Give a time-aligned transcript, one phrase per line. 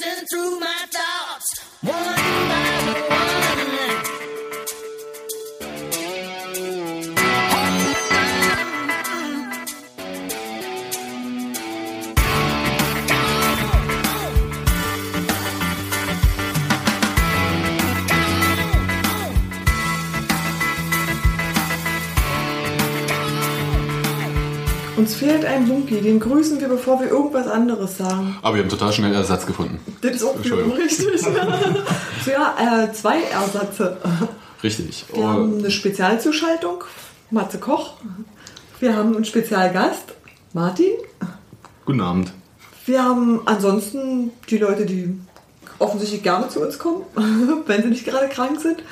[0.00, 1.46] racing through my thoughts,
[25.18, 28.36] fehlt ein Bunky, den grüßen wir, bevor wir irgendwas anderes sagen.
[28.42, 29.78] Aber wir haben total schnell Ersatz gefunden.
[30.00, 31.20] Das ist auch richtig.
[31.20, 31.30] so,
[32.30, 33.96] ja, äh, zwei Ersätze.
[34.62, 35.04] Richtig.
[35.12, 36.84] Wir Oh, haben eine Spezialzuschaltung,
[37.30, 37.94] Matze Koch.
[38.80, 40.14] Wir haben einen Spezialgast,
[40.52, 40.92] Martin.
[41.84, 42.32] guten Abend.
[42.86, 45.18] Wir haben ansonsten die Leute, die
[45.78, 47.02] offensichtlich gerne zu uns kommen,
[47.66, 48.82] wenn sie nicht gerade krank sind.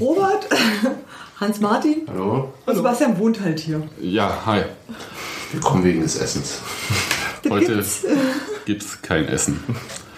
[0.00, 0.46] Robert,
[1.40, 2.52] Hans-Martin Hallo?
[2.66, 3.82] und Sebastian wohnt halt hier.
[4.00, 4.62] Ja, hi.
[5.54, 6.58] Wir kommen wegen des Essens.
[7.42, 8.04] Das Heute gibt's.
[8.64, 9.60] gibt's kein Essen.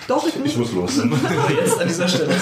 [0.08, 0.96] Doch, ich, Ich muss los.
[1.60, 2.34] Jetzt an dieser Stelle.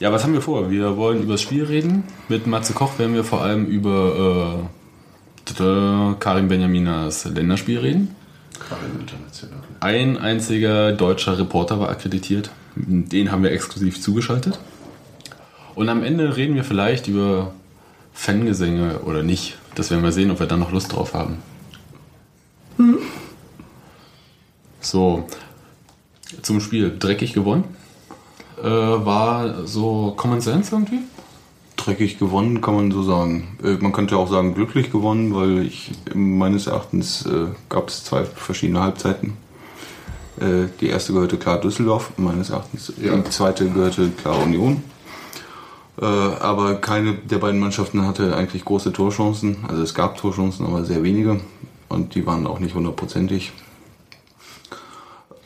[0.00, 0.70] Ja, was haben wir vor?
[0.70, 2.04] Wir wollen über das Spiel reden.
[2.28, 4.66] Mit Matze Koch werden wir vor allem über
[5.44, 8.16] äh, Karim Benjaminas Länderspiel reden.
[8.66, 9.58] Karin international.
[9.80, 12.50] Ein einziger deutscher Reporter war akkreditiert.
[12.76, 14.58] Den haben wir exklusiv zugeschaltet.
[15.74, 17.52] Und am Ende reden wir vielleicht über
[18.14, 19.58] Fangesänge oder nicht.
[19.74, 21.38] Das werden wir sehen, ob wir dann noch Lust drauf haben.
[24.80, 25.26] So,
[26.42, 26.96] zum Spiel.
[26.98, 27.64] Dreckig gewonnen.
[28.62, 31.00] Äh, war so Common Sense irgendwie?
[31.76, 33.58] Dreckig gewonnen, kann man so sagen.
[33.62, 38.24] Äh, Man könnte auch sagen, glücklich gewonnen, weil ich meines Erachtens äh, gab es zwei
[38.24, 39.34] verschiedene Halbzeiten.
[40.40, 42.92] Äh, die erste gehörte klar Düsseldorf, meines Erachtens.
[43.02, 43.16] Ja.
[43.16, 44.82] Die zweite gehörte klar Union.
[46.00, 49.58] Äh, aber keine der beiden Mannschaften hatte eigentlich große Torchancen.
[49.68, 51.40] Also es gab Torchancen, aber sehr wenige.
[51.88, 53.52] Und die waren auch nicht hundertprozentig.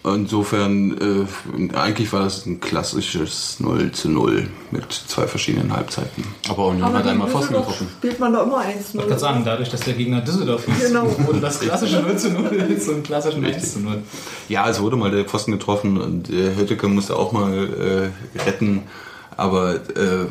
[0.04, 1.26] Insofern,
[1.72, 6.24] äh, eigentlich war das ein klassisches 0 zu 0 mit zwei verschiedenen Halbzeiten.
[6.48, 7.88] Aber Union hat einmal Pfosten getroffen.
[7.98, 10.88] spielt man da immer 1 Ich wollte gerade sagen, dadurch, dass der Gegner Düsseldorf hieß,
[10.88, 11.04] Genau.
[11.26, 14.02] wurde das klassische 0 zu 0 zum klassischen 1 zu 0.
[14.48, 18.84] Ja, es wurde mal der Pfosten getroffen und äh, Hötteke musste auch mal äh, retten.
[19.38, 20.26] Aber äh,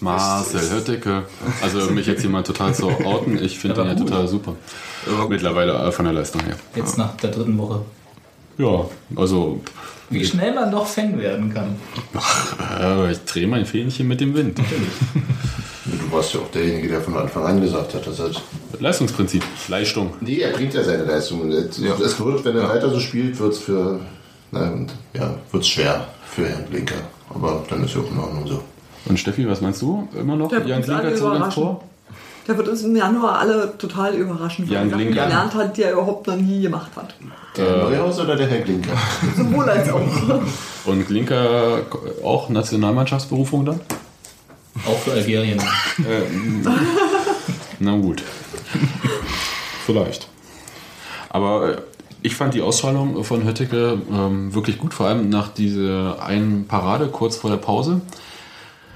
[0.00, 1.22] Marcel Hötteke.
[1.62, 3.42] Also mich jetzt hier mal total zu outen.
[3.42, 4.08] Ich finde ihn ja gut.
[4.08, 4.54] total super.
[5.28, 6.56] Mittlerweile äh, von der Leistung her.
[6.74, 7.82] Jetzt nach der dritten Woche.
[8.58, 9.60] Ja, also
[10.10, 11.76] Wie schnell man doch Fan werden kann.
[12.80, 14.58] äh, ich drehe mein Fähnchen mit dem Wind.
[14.58, 18.30] Du warst ja auch derjenige, der von Anfang an gesagt hat, dass er.
[18.80, 20.14] Leistungsprinzip, Leistung.
[20.20, 21.50] Nee, er bringt ja seine Leistung.
[21.52, 21.98] Es Ja.
[21.98, 24.00] wird, wenn er weiter so spielt, wird es für.
[24.52, 26.94] Und, ja, wird's schwer für Herrn Blinker.
[27.36, 28.62] Aber dann ist ja auch in Ordnung so.
[29.08, 30.08] Und Steffi, was meinst du?
[30.18, 31.62] Immer noch Der wird Jan Klinker ins überraschen.
[31.62, 31.80] Tor?
[32.48, 35.82] Der wird uns im Januar alle total überraschen, weil Jan er Sachen gelernt hat, die
[35.82, 37.14] er überhaupt noch nie gemacht hat.
[37.56, 38.96] Der Herr Neuhaus oder der Herr Blinker?
[39.36, 40.00] Sowohl als auch.
[40.86, 41.80] Und Klinker
[42.24, 43.80] auch Nationalmannschaftsberufung dann?
[44.86, 45.60] Auch für Algerien.
[47.80, 48.22] Na gut.
[49.84, 50.28] Vielleicht.
[51.30, 51.76] Aber äh,
[52.26, 57.06] ich fand die Ausstrahlung von Hötteke ähm, wirklich gut, vor allem nach dieser einen Parade
[57.06, 58.00] kurz vor der Pause,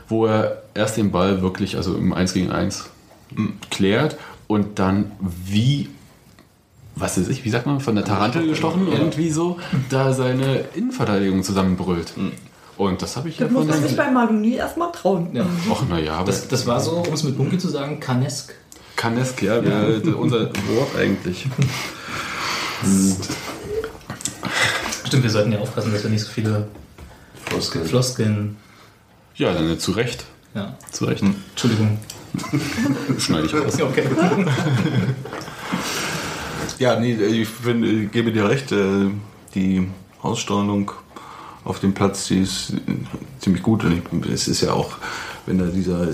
[0.08, 2.90] wo er erst den Ball wirklich, also im 1 gegen 1
[3.70, 4.18] klärt
[4.48, 5.88] und dann wie,
[6.96, 9.58] was weiß ich, wie sagt man, von der Tarantel gestochen, irgendwie so,
[9.90, 12.14] da seine Innenverteidigung zusammenbrüllt.
[12.76, 15.28] Und das habe ich ja Das muss von man sich bei Maguni erstmal trauen.
[15.34, 15.46] Ja.
[15.70, 18.56] Och, naja, aber Das, das war so, um es mit Bunky zu sagen, Kanesk.
[18.96, 21.46] Kanesk, ja, wir, unser Wort eigentlich.
[25.06, 26.68] Stimmt, wir sollten ja aufpassen, dass wir nicht so viele
[27.46, 27.84] Floskeln.
[27.84, 28.56] Floskeln.
[29.34, 30.24] Ja, dann zu Recht.
[30.54, 31.22] Ja, Zu Recht.
[31.22, 31.98] Entschuldigung.
[33.18, 33.78] Schneide ich raus.
[33.78, 34.04] Ja, okay.
[36.78, 39.10] Ja, nee, ich finde, ich gebe dir recht, äh,
[39.54, 39.88] die
[40.22, 40.92] Ausstrahlung
[41.64, 42.78] auf dem Platz, die ist äh,
[43.38, 43.84] ziemlich gut.
[43.84, 43.92] Und
[44.26, 44.92] ich, es ist ja auch,
[45.46, 46.08] wenn da dieser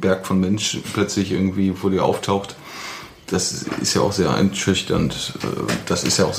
[0.00, 2.56] Berg von Mensch plötzlich irgendwie vor dir auftaucht,
[3.30, 5.34] das ist ja auch sehr einschüchternd.
[5.86, 6.34] Das ist ja auch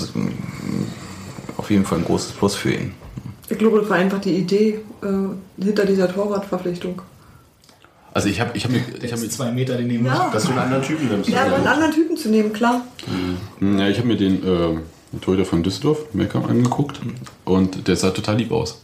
[1.57, 2.93] auf jeden Fall ein großes Plus für ihn.
[3.49, 7.02] Ich glaube, das war einfach die Idee äh, hinter dieser Torwartverpflichtung.
[8.14, 10.05] Also ich habe ich hab ich hab mir, zwei Meter daneben.
[10.05, 11.29] Ja, Dass du einen anderen Typen nimmst.
[11.29, 12.82] ja aber einen anderen Typen zu nehmen, klar.
[13.61, 14.78] ja, ich hab mir den äh,
[15.22, 16.99] Torhüter von Düsseldorf, Melkam, angeguckt
[17.46, 18.82] und der sah total lieb aus.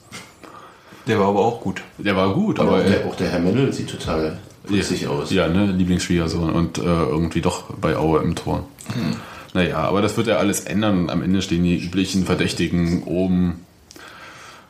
[1.07, 1.81] Der war aber auch gut.
[1.97, 3.05] Der war gut, Aber aber...
[3.07, 5.31] auch der Herr Mendel sieht total witzig aus.
[5.31, 8.65] Ja, ne, Lieblingsschwiegersohn und äh, irgendwie doch bei Aue im Tor.
[9.53, 13.65] Naja, aber das wird ja alles ändern und am Ende stehen die üblichen Verdächtigen oben.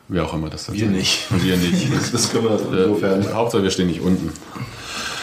[0.08, 0.94] Wer auch immer das dann Wir sein.
[0.94, 1.26] nicht.
[1.44, 1.92] Wir nicht.
[1.94, 2.52] Das, das können wir
[2.84, 3.22] insofern.
[3.22, 4.30] Äh, Hauptsache, wir stehen nicht unten.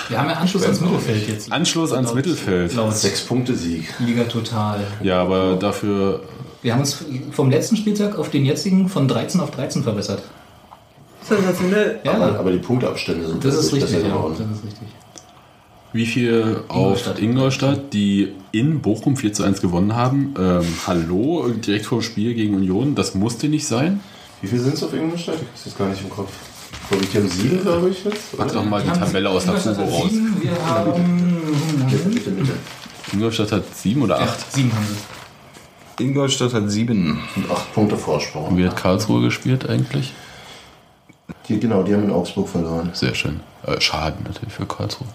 [0.10, 1.52] Wir haben ja Anschluss ans Mittelfeld jetzt.
[1.52, 2.76] Anschluss ans Laut- Mittelfeld.
[2.76, 3.92] Laut Sechs Punkte Sieg.
[4.00, 4.86] Liga Total.
[5.02, 6.22] Ja, aber dafür
[6.62, 10.22] Wir haben uns vom letzten Spieltag auf den jetzigen von 13 auf 13 verbessert.
[11.28, 12.00] Sensationell.
[12.04, 14.04] Ja, Aber, aber die Punktabstände sind das ist richtig.
[14.04, 14.88] Ja, das ist richtig.
[15.94, 17.20] Wie viel auf Ingolstadt.
[17.20, 20.34] Ingolstadt, die in Bochum 4 zu 1 gewonnen haben.
[20.38, 24.02] Ähm, hallo, direkt vor dem Spiel gegen Union, das musste nicht sein.
[24.42, 25.36] Wie viel sind es auf Ingolstadt?
[25.36, 26.32] Ich weiß jetzt gar nicht im Kopf.
[26.84, 28.38] Ich glaube, die haben sieben, glaube ich jetzt.
[28.38, 30.10] Pack doch mal die Tabelle aus der Ingolstadt Fubo raus.
[30.12, 31.42] sieben, Wir haben
[31.90, 32.52] Bitte, bitte, bitte.
[33.14, 34.30] Ingolstadt hat 7 oder 8.
[34.30, 34.52] acht.
[34.54, 36.04] Sieben haben sie.
[36.04, 37.20] Ingolstadt hat sieben.
[37.38, 38.58] Und acht Punkte Vorsprung.
[38.58, 40.14] Wie hat Karlsruhe gespielt eigentlich?
[41.48, 42.90] Die, genau, die haben in Augsburg verloren.
[42.94, 43.40] Sehr schön.
[43.66, 45.08] Äh, Schaden natürlich für Karlsruhe.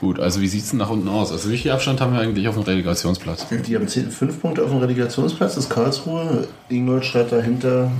[0.00, 1.32] Gut, also wie sieht es denn nach unten aus?
[1.32, 3.46] Also wie viel Abstand haben wir eigentlich auf dem Relegationsplatz?
[3.66, 7.90] Die haben zehn, fünf Punkte auf dem Relegationsplatz, das ist Karlsruhe, Ingolstadt dahinter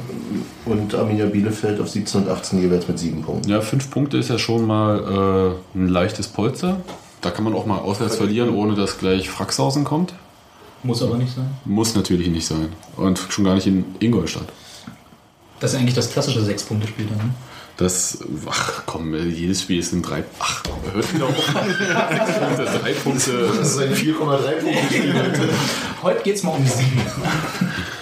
[0.65, 3.49] und Arminia Bielefeld auf 17 und 18 jeweils mit sieben Punkten.
[3.49, 6.81] Ja, fünf Punkte ist ja schon mal äh, ein leichtes Polster.
[7.21, 10.15] Da kann man auch mal auswärts verlieren, ohne dass gleich Fraxhausen kommt.
[10.83, 11.51] Muss aber nicht sein.
[11.65, 12.69] Muss natürlich nicht sein.
[12.97, 14.49] Und schon gar nicht in Ingolstadt.
[15.59, 17.19] Das ist eigentlich das klassische Sechs-Punkte-Spiel dann.
[17.19, 17.35] Ne?
[17.81, 20.23] Das, ach komm, jedes Spiel sind drei.
[20.38, 20.62] Ach,
[20.93, 21.47] hört wieder auf.
[22.82, 23.49] drei Punkte.
[23.59, 25.49] Das ist ein 4,3 Punkte Spiel heute.
[26.03, 27.00] Heute geht es mal um sieben.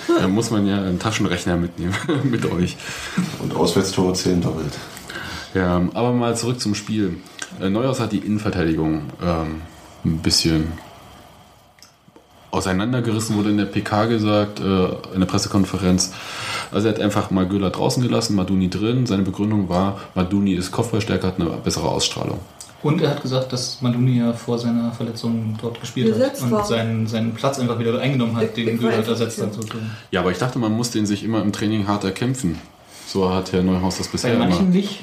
[0.09, 1.95] Da muss man ja einen Taschenrechner mitnehmen
[2.25, 2.77] mit euch.
[3.39, 4.77] Und Auswärtstore zählen doppelt.
[5.55, 7.19] Ja, aber mal zurück zum Spiel.
[7.61, 9.63] Äh, Neuhaus hat die Innenverteidigung ähm,
[10.05, 10.73] ein bisschen
[12.51, 14.65] auseinandergerissen, wurde in der PK gesagt, äh,
[15.15, 16.13] in der Pressekonferenz.
[16.73, 19.07] Also er hat einfach mal Göhler draußen gelassen, Maduni drin.
[19.07, 22.41] Seine Begründung war, Maduni ist kopfballstärker, hat eine bessere Ausstrahlung.
[22.83, 26.67] Und er hat gesagt, dass Manduni ja vor seiner Verletzung dort gespielt Gesetzt hat und
[26.67, 29.53] seinen, seinen Platz einfach wieder eingenommen hat, den Göhler ersetzt hat.
[29.53, 29.91] sozusagen.
[30.13, 32.59] Ja, aber ich dachte, man muss den sich immer im Training hart erkämpfen.
[33.07, 34.47] So hat Herr Neuhaus das Bei bisher immer.
[34.49, 35.01] manchen nicht.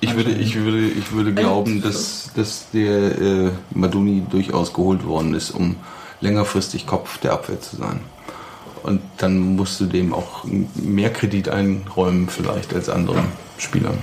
[0.00, 5.32] Ich würde, ich würde, ich würde glauben, dass, dass der äh, Maduni durchaus geholt worden
[5.32, 5.76] ist, um
[6.20, 8.00] längerfristig Kopf der Abwehr zu sein.
[8.82, 13.24] Und dann musst du dem auch mehr Kredit einräumen, vielleicht als anderen
[13.58, 13.98] Spielern.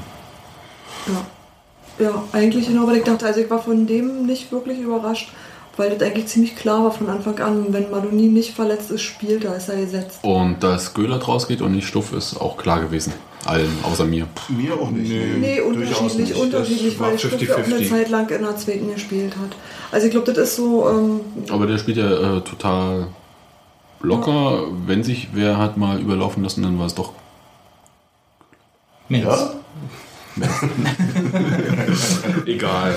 [1.08, 2.06] Ja.
[2.06, 5.32] ja, eigentlich genau, weil ich dachte, also ich war von dem nicht wirklich überrascht,
[5.78, 9.44] weil das eigentlich ziemlich klar war von Anfang an, wenn Maloni nicht verletzt ist, spielt
[9.44, 10.20] er, ist er gesetzt.
[10.22, 13.14] Und dass Göhler draus geht und nicht Stuff ist auch klar gewesen.
[13.46, 14.28] Allen, außer mir.
[14.50, 15.12] Mir auch nicht.
[15.12, 16.40] Nee, durchaus unterschiedlich, nicht.
[16.40, 17.90] unterschiedlich, Das war weil Stuff ja auch eine 50-50.
[17.90, 19.56] Zeit lang in der zweiten gespielt hat.
[19.94, 21.20] Also ich glaube, das ist so, ähm,
[21.50, 23.08] Aber der spielt ja äh, total
[24.02, 24.64] locker.
[24.88, 27.12] Wenn sich wer hat mal überlaufen lassen, dann war es doch.
[29.10, 29.26] Mensch.
[30.36, 30.50] Ja?
[32.46, 32.96] Egal.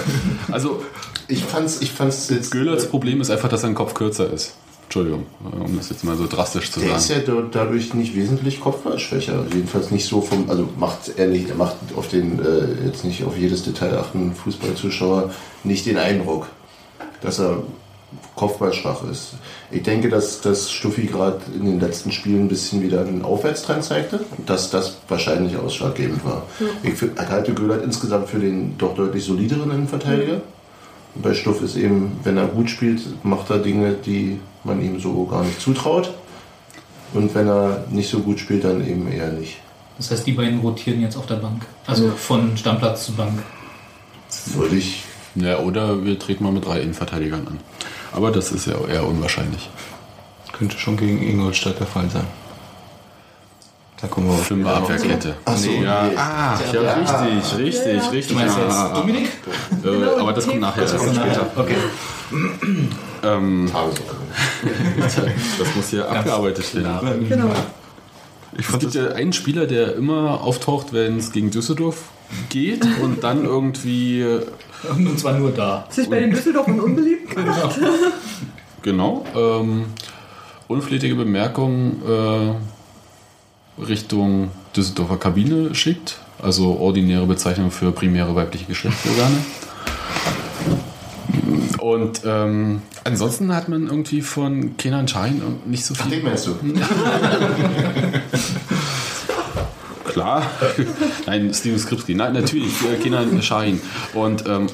[0.50, 0.82] Also
[1.28, 2.50] Ich fand's, ich fand's jetzt.
[2.50, 4.54] Göhlers Problem ist einfach, dass sein Kopf kürzer ist.
[4.84, 7.22] Entschuldigung, äh, um das jetzt mal so drastisch zu Der ist sagen.
[7.26, 9.44] ja da- dadurch nicht wesentlich kopfballschwächer.
[9.52, 13.24] Jedenfalls nicht so vom, also macht er nicht, er macht auf den, äh, jetzt nicht
[13.24, 15.32] auf jedes Detail achten, Fußballzuschauer,
[15.64, 16.46] nicht den Eindruck,
[17.20, 17.62] dass er
[18.36, 19.32] kopfballschwach ist.
[19.70, 23.82] Ich denke, dass, dass Stuffi gerade in den letzten Spielen ein bisschen wieder einen Aufwärtstrend
[23.84, 26.44] zeigte und dass das wahrscheinlich ausschlaggebend war.
[26.82, 30.40] Ich fi- halte Göhlert insgesamt für den doch deutlich solideren Innenverteidiger.
[31.14, 35.00] Und bei Stuff ist eben, wenn er gut spielt, macht er Dinge, die man ihm
[35.00, 36.12] so gar nicht zutraut.
[37.12, 39.56] Und wenn er nicht so gut spielt, dann eben eher nicht.
[39.96, 41.62] Das heißt, die beiden rotieren jetzt auf der Bank.
[41.86, 43.42] Also von Stammplatz zu Bank.
[44.54, 45.02] Würde ich.
[45.36, 47.60] Ja, oder wir treten mal mit drei Innenverteidigern an.
[48.12, 49.68] Aber das ist ja eher unwahrscheinlich.
[50.52, 52.26] Könnte schon gegen Ingolstadt der Fall sein.
[54.00, 54.46] Da kommen wir auf.
[54.46, 55.36] Fünfer Abwehrkette.
[55.44, 56.04] Ach so, ja.
[56.08, 56.16] nee.
[56.16, 58.08] Ah, ja, richtig, richtig, Ja, ja.
[58.08, 58.28] richtig.
[58.28, 59.24] Du meinst jetzt Ah, Dominik?
[59.26, 60.82] äh, Genau, aber das kommt nachher.
[60.82, 61.46] das kommt Später.
[61.56, 61.76] Okay.
[63.24, 64.26] Ähm, Tagesordnung.
[65.58, 67.28] das muss hier abgearbeitet werden.
[67.28, 67.50] genau.
[68.58, 72.04] Ich Es gibt ja einen Spieler, der immer auftaucht, wenn es gegen Düsseldorf
[72.48, 74.24] geht und dann irgendwie,
[74.96, 75.86] Und zwar nur da.
[75.90, 77.78] Sich bei den Düsseldorfern unbeliebt gemacht.
[78.82, 79.86] genau, ähm,
[80.68, 86.18] unflätige Bemerkungen äh, Richtung Düsseldorfer Kabine schickt.
[86.42, 89.36] Also ordinäre Bezeichnung für primäre weibliche Geschlechtsorgane.
[91.78, 96.16] Und ähm, ansonsten hat man irgendwie von Kenan Schein nicht so Ach, viel.
[96.16, 96.50] den meinst du?
[100.16, 100.50] Klar.
[101.26, 102.14] Nein, Steven Skripski.
[102.14, 103.82] Nein, natürlich, äh, Kenan Shahin.
[104.14, 104.66] Und ähm,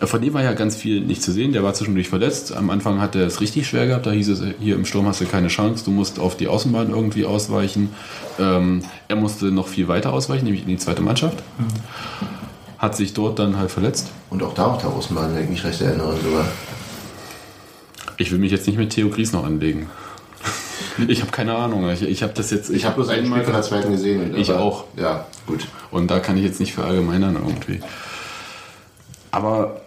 [0.00, 1.52] von dem war ja ganz viel nicht zu sehen.
[1.52, 2.52] Der war zwischendurch verletzt.
[2.52, 4.06] Am Anfang hat er es richtig schwer gehabt.
[4.06, 5.84] Da hieß es, hier im Sturm hast du keine Chance.
[5.84, 7.90] Du musst auf die Außenbahn irgendwie ausweichen.
[8.40, 11.44] Ähm, er musste noch viel weiter ausweichen, nämlich in die zweite Mannschaft.
[12.78, 14.08] Hat sich dort dann halt verletzt.
[14.30, 16.44] Und auch da auf der Außenbahn, wenn ich mich recht erinnere sogar.
[18.16, 19.88] Ich will mich jetzt nicht mit Theo Gries noch anlegen.
[21.08, 21.88] Ich habe keine Ahnung.
[21.90, 22.70] Ich, ich habe das jetzt.
[22.70, 24.36] Ich habe bloß ein Spiel von der zweiten gesehen.
[24.36, 24.84] Ich aber- auch.
[24.96, 25.66] Ja, gut.
[25.90, 27.80] Und da kann ich jetzt nicht verallgemeinern irgendwie.
[29.30, 29.80] Aber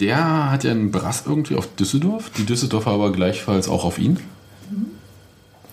[0.00, 4.18] der hat ja einen Brass irgendwie auf Düsseldorf, die Düsseldorfer aber gleichfalls auch auf ihn.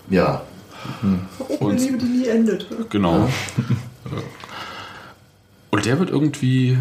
[0.08, 0.42] Ja,
[1.60, 2.66] Eine Liebe, die nie endet.
[2.90, 3.28] Genau.
[5.70, 6.78] Und der wird irgendwie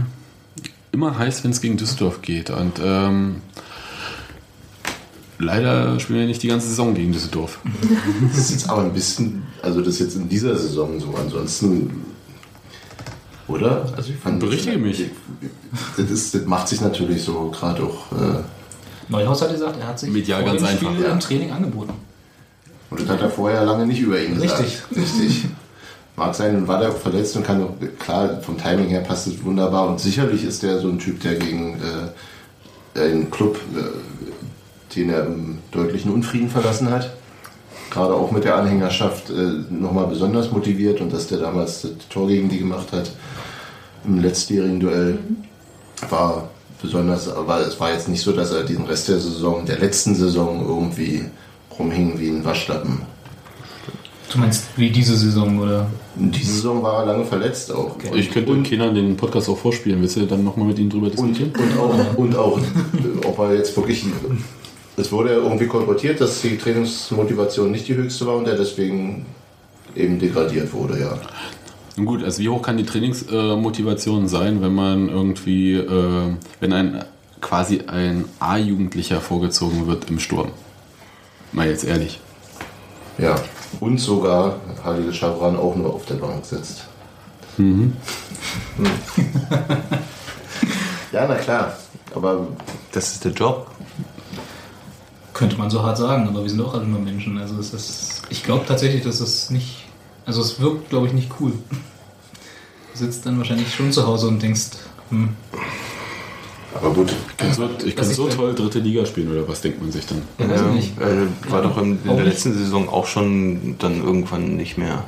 [0.92, 2.50] immer heiß, wenn es gegen Düsseldorf geht.
[2.50, 3.42] Und ähm,
[5.40, 7.60] leider spielen wir nicht die ganze Saison gegen Düsseldorf.
[8.32, 11.14] das ist jetzt aber ein bisschen, also das ist jetzt in dieser Saison so.
[11.16, 12.06] Ansonsten,
[13.48, 13.92] oder?
[13.98, 15.06] Also ich fand Berichtige mich.
[15.98, 18.12] Das, ist, das macht sich natürlich so gerade auch.
[18.12, 18.44] Äh,
[19.08, 21.12] Neuhaus hat gesagt, er hat sich Medial ganz dem einfach, Spiel ja.
[21.12, 21.94] im Training angeboten.
[22.92, 24.62] Und das hat er vorher lange nicht über ihn gesagt.
[24.62, 24.82] Richtig.
[24.96, 25.46] Richtig.
[26.16, 29.28] Mag sein, und war der auch verletzt und kann auch, klar, vom Timing her passt
[29.28, 29.88] es wunderbar.
[29.88, 31.80] Und sicherlich ist der so ein Typ, der gegen
[32.96, 34.19] äh, einen Club, äh,
[34.96, 37.12] den er im deutlichen Unfrieden verlassen hat,
[37.90, 39.34] gerade auch mit der Anhängerschaft äh,
[39.70, 43.12] nochmal besonders motiviert und dass der damals das Tor gegen die gemacht hat
[44.06, 45.20] im letztjährigen Duell
[46.10, 46.50] war
[46.82, 50.16] besonders, aber es war jetzt nicht so, dass er den Rest der Saison, der letzten
[50.16, 51.26] Saison irgendwie
[51.78, 53.02] rumhing wie ein Waschlappen.
[54.32, 55.88] Du meinst wie diese Saison, oder?
[56.16, 57.96] Und diese Saison war er lange verletzt auch.
[58.14, 60.02] Ich könnte und, Kindern den Podcast auch vorspielen.
[60.02, 61.52] Willst du dann nochmal mit ihm drüber und, diskutieren?
[61.56, 62.60] und auch, und auch,
[63.26, 64.06] ob er jetzt wirklich.
[65.00, 69.26] Es wurde irgendwie kolportiert, dass die Trainingsmotivation nicht die höchste war und er deswegen
[69.96, 71.18] eben degradiert wurde, ja.
[71.96, 77.06] Nun gut, also wie hoch kann die Trainingsmotivation sein, wenn man irgendwie, äh, wenn ein
[77.40, 80.50] quasi ein A-Jugendlicher vorgezogen wird im Sturm?
[81.54, 82.20] Mal jetzt ehrlich.
[83.18, 83.36] Ja.
[83.80, 86.84] Und sogar Halil Schabran auch nur auf der Bank sitzt.
[91.14, 91.78] ja, na klar.
[92.14, 92.48] Aber
[92.92, 93.68] Das ist der Job.
[95.40, 97.38] Könnte man so hart sagen, aber wir sind auch alle nur Menschen.
[97.38, 99.86] Also es ist, ich glaube tatsächlich, dass es nicht,
[100.26, 101.54] also es wirkt, glaube ich, nicht cool.
[101.72, 101.78] Du
[103.06, 104.72] sitzt dann wahrscheinlich schon zu Hause und denkst,
[105.10, 105.30] hm,
[106.76, 109.62] Aber gut, Ich kann so, ich kann so ich- toll dritte Liga spielen, oder was
[109.62, 110.22] denkt man sich dann?
[110.40, 111.00] ja, weiß ich nicht.
[111.00, 112.26] äh, war doch in, in der nicht.
[112.26, 115.06] letzten Saison auch schon dann irgendwann nicht mehr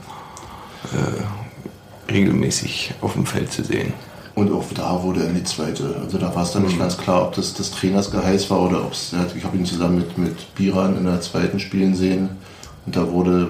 [0.93, 3.91] äh, regelmäßig auf dem Feld zu sehen.
[4.33, 5.95] Und auch da wurde er in die zweite.
[6.01, 8.83] Also da war es dann nicht ganz klar, ob das des Trainers Geheiß war oder
[8.85, 9.13] ob es.
[9.35, 12.29] Ich habe ihn zusammen mit, mit Biran in der zweiten spielen sehen.
[12.85, 13.49] Und da wurde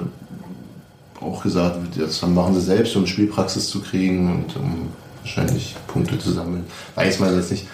[1.21, 4.89] auch gesagt, das machen sie selbst, um Spielpraxis zu kriegen und um
[5.21, 6.65] wahrscheinlich Punkte zu sammeln.
[6.95, 7.67] Weiß man jetzt nicht.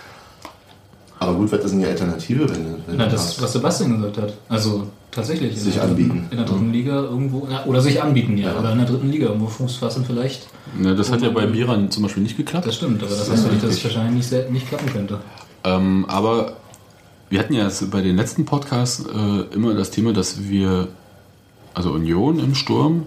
[1.28, 3.42] Aber gut, was ist denn die Alternative, wenn, wenn Na, das, hast?
[3.42, 4.34] was Sebastian gesagt hat.
[4.50, 5.52] Also tatsächlich.
[5.54, 6.28] in Sich der dritten- anbieten.
[6.32, 7.48] In der dritten Liga irgendwo.
[7.52, 8.52] Ja, oder sich anbieten, ja.
[8.54, 8.60] Ja.
[8.60, 10.48] Oder in der dritten Liga irgendwo Fuß fassen vielleicht.
[10.82, 12.66] Ja, das hat ja bei Biran zum Beispiel nicht geklappt.
[12.68, 15.20] Das stimmt, aber das heißt ja nicht, dass es wahrscheinlich nicht, sel- nicht klappen könnte.
[15.64, 16.54] Ähm, aber
[17.30, 20.88] wir hatten ja bei den letzten Podcasts äh, immer das Thema, dass wir,
[21.74, 23.04] also Union im Sturm,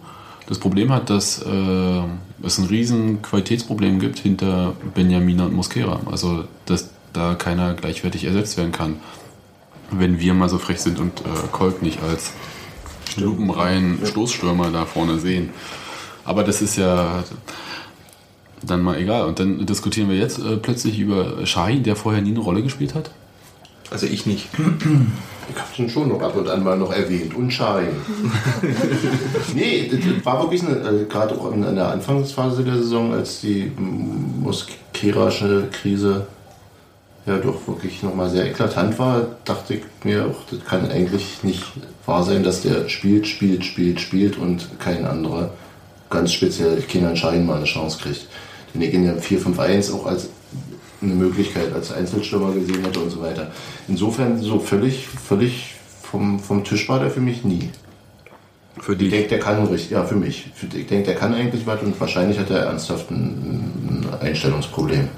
[0.46, 2.02] das Problem hat, dass äh,
[2.42, 6.00] es ein riesen Qualitätsproblem gibt hinter Benjamina und Mosquera.
[6.10, 8.97] Also, dass da keiner gleichwertig ersetzt werden kann.
[9.90, 12.33] Wenn wir mal so frech sind und äh, Kolk nicht als
[13.17, 15.50] lupenreinen Stoßstürmer da vorne sehen.
[16.25, 17.25] Aber das ist ja
[18.62, 19.25] dann mal egal.
[19.25, 22.95] Und dann diskutieren wir jetzt äh, plötzlich über Shahin, der vorher nie eine Rolle gespielt
[22.95, 23.11] hat.
[23.90, 24.49] Also ich nicht.
[25.52, 27.35] Ich habe den schon noch ab und an mal noch erwähnt.
[27.35, 27.88] Und Schein.
[29.52, 33.40] nee, das war wirklich eine, äh, gerade auch in, in der Anfangsphase der Saison, als
[33.40, 36.29] die mm, mosquerasche Krise
[37.30, 41.64] ja doch wirklich nochmal sehr eklatant war, dachte ich mir auch, das kann eigentlich nicht
[42.06, 45.50] wahr sein, dass der spielt, spielt, spielt, spielt und kein anderer,
[46.10, 48.26] ganz speziell Kenan Schein mal eine Chance kriegt.
[48.75, 50.28] Den ich in der 4-5-1 auch als
[51.02, 53.50] eine Möglichkeit als Einzelstürmer gesehen hätte und so weiter.
[53.88, 57.70] Insofern so völlig, völlig vom, vom Tisch war der für mich nie.
[58.78, 59.10] Für Ich dich.
[59.10, 60.50] denke, der kann richtig, ja, für mich.
[60.62, 65.08] Ich denke, der kann eigentlich was und wahrscheinlich hat er ernsthaft ein, ein Einstellungsproblem.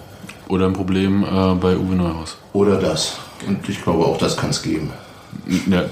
[0.49, 2.37] Oder ein Problem äh, bei Uwe Neuhaus.
[2.53, 3.19] Oder das.
[3.47, 4.91] Und ich glaube, auch das kann es geben.
[5.69, 5.85] Ja,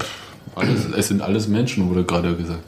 [0.55, 2.61] alles, es sind alles Menschen, wurde gerade gesagt.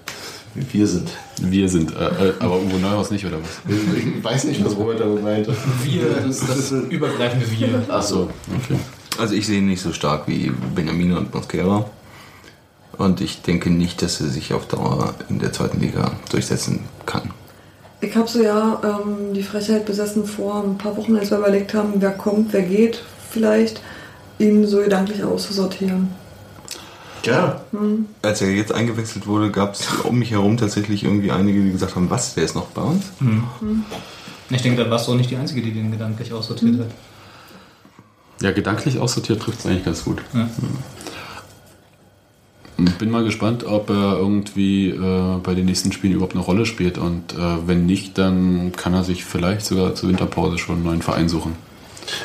[0.55, 1.09] Wir sind.
[1.41, 3.61] Wir sind, äh, äh, aber Uwe Neuhaus nicht, oder was?
[3.95, 5.55] Ich weiß nicht, was Robert damit meinte.
[5.83, 7.83] Wir, das, das übergreifende Wir.
[7.89, 8.29] Ach so.
[8.63, 8.79] Okay.
[9.17, 11.85] Also ich sehe ihn nicht so stark wie Benjamin und Mosquera.
[12.97, 17.31] Und ich denke nicht, dass er sich auf Dauer in der zweiten Liga durchsetzen kann.
[18.03, 21.73] Ich habe so ja ähm, die Frechheit besessen vor ein paar Wochen, als wir überlegt
[21.73, 23.81] haben, wer kommt, wer geht, vielleicht
[24.39, 26.09] ihn so gedanklich auszusortieren.
[27.25, 27.61] Ja,
[28.21, 31.95] Als er jetzt eingewechselt wurde, gab es um mich herum tatsächlich irgendwie einige, die gesagt
[31.95, 33.05] haben, was, der ist noch bei uns?
[34.49, 36.87] Ich denke, da warst du auch nicht die Einzige, die den gedanklich aussortiert hat.
[38.41, 40.21] Ja, gedanklich aussortiert trifft es eigentlich ganz gut.
[40.33, 40.49] Ja.
[42.77, 46.97] Bin mal gespannt, ob er irgendwie äh, bei den nächsten Spielen überhaupt eine Rolle spielt.
[46.97, 51.01] Und äh, wenn nicht, dann kann er sich vielleicht sogar zur Winterpause schon einen neuen
[51.01, 51.55] Verein suchen.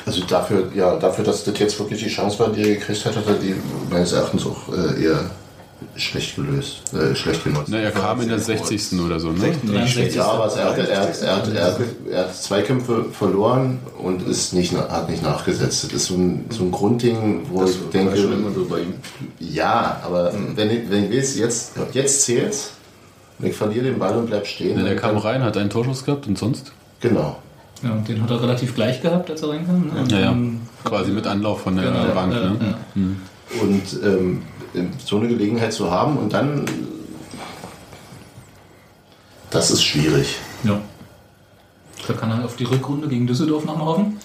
[0.06, 3.16] also dafür, ja, dafür, dass das jetzt wirklich die Chance war, die er gekriegt hat,
[3.16, 3.54] hat er die
[3.90, 5.30] meines Erachtens auch äh, eher
[5.96, 7.68] schlecht gelöst, äh, schlecht genutzt.
[7.70, 9.00] Na, er kam in der 60.
[9.00, 9.52] oder so, ne?
[9.66, 10.14] 63.
[10.16, 11.80] Ja, aber er hat, er, hat, er, hat, er, hat,
[12.10, 15.84] er hat Zweikämpfe verloren und ist nicht, hat nicht nachgesetzt.
[15.84, 18.94] Das ist so ein, so ein Grundding, wo ich denke, schon immer so bei ihm.
[19.40, 22.70] ja, aber wenn, ich- wenn ich weiß, jetzt, jetzt zählt's,
[23.40, 24.76] ich verliere den Ball und bleib stehen.
[24.76, 26.72] Der dann kam rein, hat einen Torschuss gehabt und sonst?
[27.00, 27.38] Genau.
[27.84, 29.82] Ja, und den hat er relativ gleich gehabt, als er reinkam.
[29.86, 30.04] Ne?
[30.10, 30.36] Ja, ja.
[30.84, 32.56] Quasi mit Anlauf von der Genau, Bank, ja, ne?
[32.96, 33.62] ja.
[33.62, 34.42] Und ähm,
[35.04, 36.64] so eine Gelegenheit zu haben und dann,
[39.50, 40.36] das ist schwierig.
[40.64, 40.80] Ja.
[42.06, 44.18] Da kann er auf die Rückrunde gegen Düsseldorf noch mal hoffen,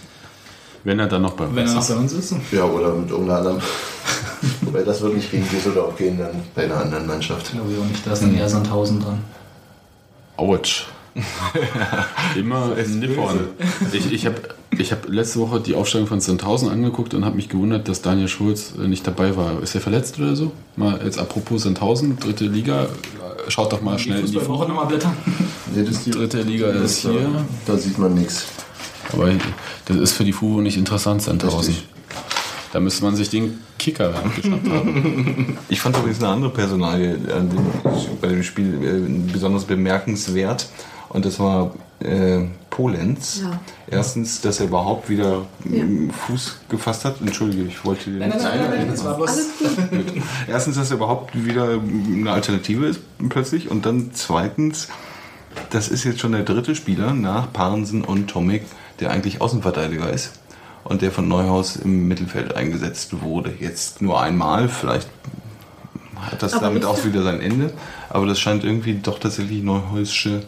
[0.83, 1.87] Wenn er dann noch bei wenn er uns noch ist.
[1.89, 2.33] bei uns ist.
[2.51, 3.61] Ja, oder mit irgendeiner anderen.
[4.61, 7.51] Wobei das wird nicht gegen Düsseldorf gehen, dann bei einer anderen Mannschaft.
[7.51, 9.23] Glaube ich auch nicht, da ist dann eher Sandhausen dran.
[10.37, 10.87] Autsch.
[12.35, 13.49] Immer Nippon.
[13.91, 14.35] Ich, ich habe
[14.79, 18.27] ich hab letzte Woche die Aufstellung von Sandhausen angeguckt und habe mich gewundert, dass Daniel
[18.27, 19.61] Schulz äh, nicht dabei war.
[19.61, 20.51] Ist er verletzt oder so?
[20.75, 22.83] Mal jetzt apropos Sandhausen, dritte Liga.
[22.83, 22.87] äh,
[23.49, 25.15] Schaut doch mal schnell in die Fußballwoche nochmal blättern.
[25.75, 27.45] Nee, das ist die Dritte Liga ist hier.
[27.65, 28.45] Da sieht man nichts.
[29.11, 29.29] Aber
[29.85, 31.73] das ist für die FUVO nicht interessant, Sandhausen.
[31.73, 31.87] Richtig.
[32.71, 35.57] Da müsste man sich den Kicker geschnappt haben.
[35.69, 37.17] Ich fand übrigens eine andere Personalie
[38.21, 40.67] bei dem Spiel äh, besonders bemerkenswert.
[41.09, 43.41] Und das war äh, Polenz.
[43.43, 43.59] Ja.
[43.85, 45.83] Erstens, dass er überhaupt wieder Ja.
[45.83, 47.21] mm, Fuß gefasst hat.
[47.21, 48.17] Entschuldige, ich wollte den.
[48.17, 49.29] nein, nein, das war bloß.
[49.29, 49.47] Alles
[49.91, 50.23] gut.
[50.47, 53.69] Erstens, dass er überhaupt wieder eine Alternative ist plötzlich.
[53.69, 54.87] Und dann zweitens,
[55.69, 58.63] das ist jetzt schon der dritte Spieler nach Parensen und Tomic,
[58.99, 60.31] der eigentlich Außenverteidiger ist.
[60.83, 63.53] Und der von Neuhaus im Mittelfeld eingesetzt wurde.
[63.59, 65.09] Jetzt nur einmal, vielleicht
[66.19, 67.71] hat das Aber damit auch wieder sein Ende.
[68.09, 70.41] Aber das scheint irgendwie doch tatsächlich Neuhausische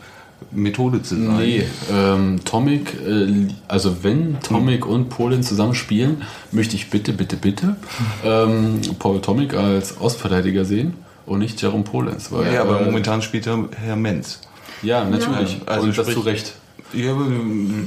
[0.51, 1.37] Methode zu sein.
[1.37, 7.35] Nee, ähm, Tomic, äh, also wenn Tomic und Polen zusammen spielen, möchte ich bitte, bitte,
[7.35, 7.75] bitte
[8.23, 10.93] ähm, Paul Tomic als Außenverteidiger sehen
[11.25, 12.31] und nicht Jerome Polens.
[12.31, 14.39] Weil, Ja, aber äh, momentan spielt er Herr Menz.
[14.81, 15.53] Ja, natürlich.
[15.59, 15.67] Ja.
[15.67, 16.53] Also und das sprich- zu Recht.
[16.93, 17.25] Ja, aber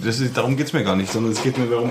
[0.05, 1.91] das ist, darum geht es mir gar nicht, sondern es geht mir darum.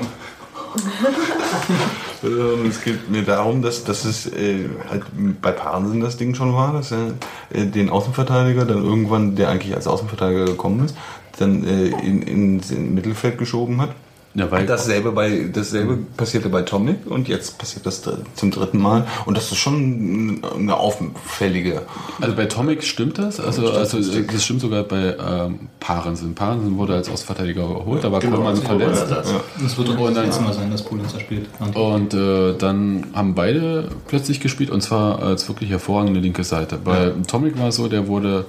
[2.24, 5.04] Ähm, es geht mir darum, dass, dass es äh, halt
[5.42, 7.14] bei Parensen das Ding schon war, dass er
[7.54, 10.96] äh, den Außenverteidiger dann irgendwann, der eigentlich als Außenverteidiger gekommen ist,
[11.38, 13.92] dann äh, in, ins Mittelfeld geschoben hat.
[14.38, 18.04] Ja, weil Dasselbe, bei, dasselbe passierte bei Tomic und jetzt passiert das
[18.36, 19.08] zum dritten Mal.
[19.26, 21.82] Und das ist schon eine auffällige.
[22.22, 26.36] Also bei Tomic stimmt das, also, also das stimmt sogar bei ähm, Parensen.
[26.36, 29.02] Parensen wurde als Außenverteidiger geholt, da war Genau, Kollmann verletzt.
[29.10, 29.34] Ersatz.
[29.60, 31.48] Das wird nicht das Mal sein, dass Polenz spielt.
[31.74, 36.78] Und äh, dann haben beide plötzlich gespielt und zwar als wirklich hervorragende linke Seite.
[36.78, 38.46] Bei Tomic war es so, der wurde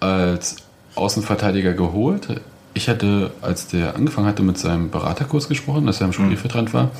[0.00, 0.56] als
[0.94, 2.28] Außenverteidiger geholt.
[2.74, 6.90] Ich hatte, als der angefangen hatte, mit seinem Beraterkurs gesprochen, dass er im Spielfeldrand war.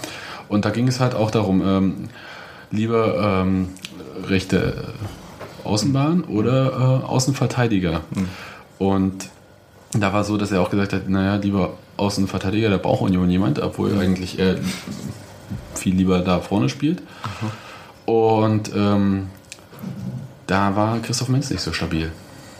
[0.48, 1.94] Und da ging es halt auch darum, ähm,
[2.70, 3.68] lieber ähm,
[4.26, 4.84] rechte
[5.64, 8.00] Außenbahn oder äh, Außenverteidiger.
[8.78, 9.28] Und
[9.92, 13.60] da war so, dass er auch gesagt hat, naja, lieber Außenverteidiger, da braucht Union jemand,
[13.60, 14.56] obwohl eigentlich er
[15.74, 17.02] viel lieber da vorne spielt.
[18.06, 19.28] Und ähm,
[20.46, 22.10] da war Christoph Menz nicht so stabil.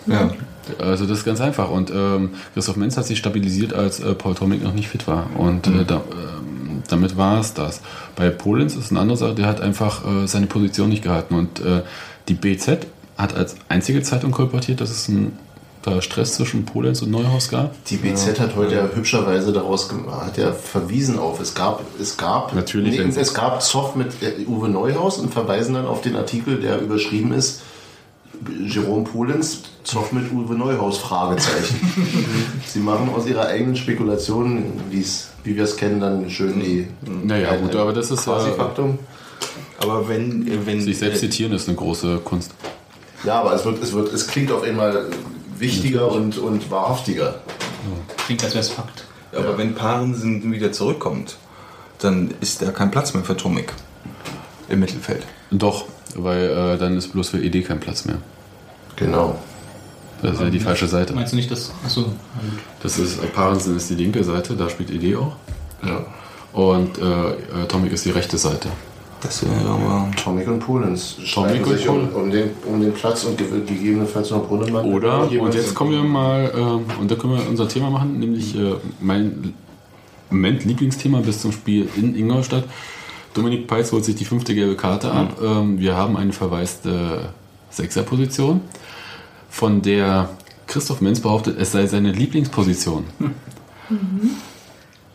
[0.06, 0.30] Ja.
[0.78, 1.70] Also das ist ganz einfach.
[1.70, 5.26] Und ähm, Christoph Menz hat sich stabilisiert, als äh, Paul Tomic noch nicht fit war.
[5.36, 7.80] Und äh, da, ähm, damit war es das.
[8.16, 11.34] Bei Polens ist eine andere Sache, der hat einfach äh, seine Position nicht gehalten.
[11.34, 11.82] Und äh,
[12.28, 15.38] die BZ hat als einzige Zeitung kolportiert, dass es einen
[15.82, 17.84] da Stress zwischen Polens und Neuhaus gab.
[17.86, 22.54] Die BZ hat heute ja hübscherweise daraus hat ja verwiesen auf, es gab, es gab,
[22.54, 26.60] Natürlich, nee, es gab Zoff mit äh, Uwe Neuhaus und verweisen dann auf den Artikel,
[26.60, 27.62] der überschrieben ist,
[28.66, 31.76] Jerome Polens, Zoff mit Uwe Neuhaus, Fragezeichen.
[32.66, 35.04] Sie machen aus ihrer eigenen Spekulation, wie
[35.44, 36.88] wir es kennen, dann schön die
[37.24, 38.34] Naja, gut, aber das ist ja.
[38.34, 38.98] quasi Faktum.
[39.78, 42.52] Aber wenn, wenn Sich selbst zitieren ist eine große Kunst.
[43.24, 45.06] Ja, aber es wird, es wird, es klingt auf einmal
[45.58, 47.40] wichtiger und, und wahrhaftiger.
[48.26, 49.04] Klingt, als wäre es Fakt.
[49.34, 51.36] Aber wenn Parensen wieder zurückkommt,
[51.98, 53.72] dann ist da kein Platz mehr für Tomic
[54.68, 55.24] im Mittelfeld.
[55.50, 58.18] Doch, weil äh, dann ist bloß für ED kein Platz mehr.
[59.04, 59.38] Genau.
[60.22, 61.14] Das ist ja die falsche Seite.
[61.14, 61.72] Meinst du nicht, dass.
[61.84, 62.06] Achso,
[62.82, 65.32] Das ist, Parensen ist die linke Seite, da spielt ED auch.
[65.84, 66.06] Ja.
[66.52, 68.68] Und äh, äh, Tomic ist die rechte Seite.
[69.20, 70.10] Das wäre aber.
[70.16, 72.24] Tomic und Polens streiten und sich um, Polen.
[72.24, 74.84] um, den, um den Platz und ge gegebenenfalls noch Brunnemann.
[74.84, 78.56] Oder, und jetzt kommen wir mal, äh, und da können wir unser Thema machen, nämlich
[78.56, 79.54] äh, mein
[80.30, 82.64] Moment Lieblingsthema bis zum Spiel in Ingolstadt.
[83.34, 85.36] Dominik Peitz holt sich die fünfte gelbe Karte ab.
[85.42, 87.30] Ähm, wir haben eine verwaiste
[87.72, 88.60] Sechserposition,
[89.50, 90.30] von der
[90.66, 93.04] Christoph Menz behauptet, es sei seine Lieblingsposition.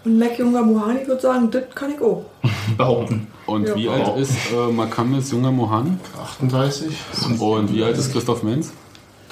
[0.05, 2.25] Und Mac Junger Mohani würde sagen, das kann ich auch.
[2.77, 3.27] Behaupten.
[3.45, 3.75] Und Ja.
[3.75, 5.97] wie alt ist äh, Makamis junger Mohani?
[6.39, 6.95] 38,
[7.39, 8.71] Und wie alt ist Christoph Menz?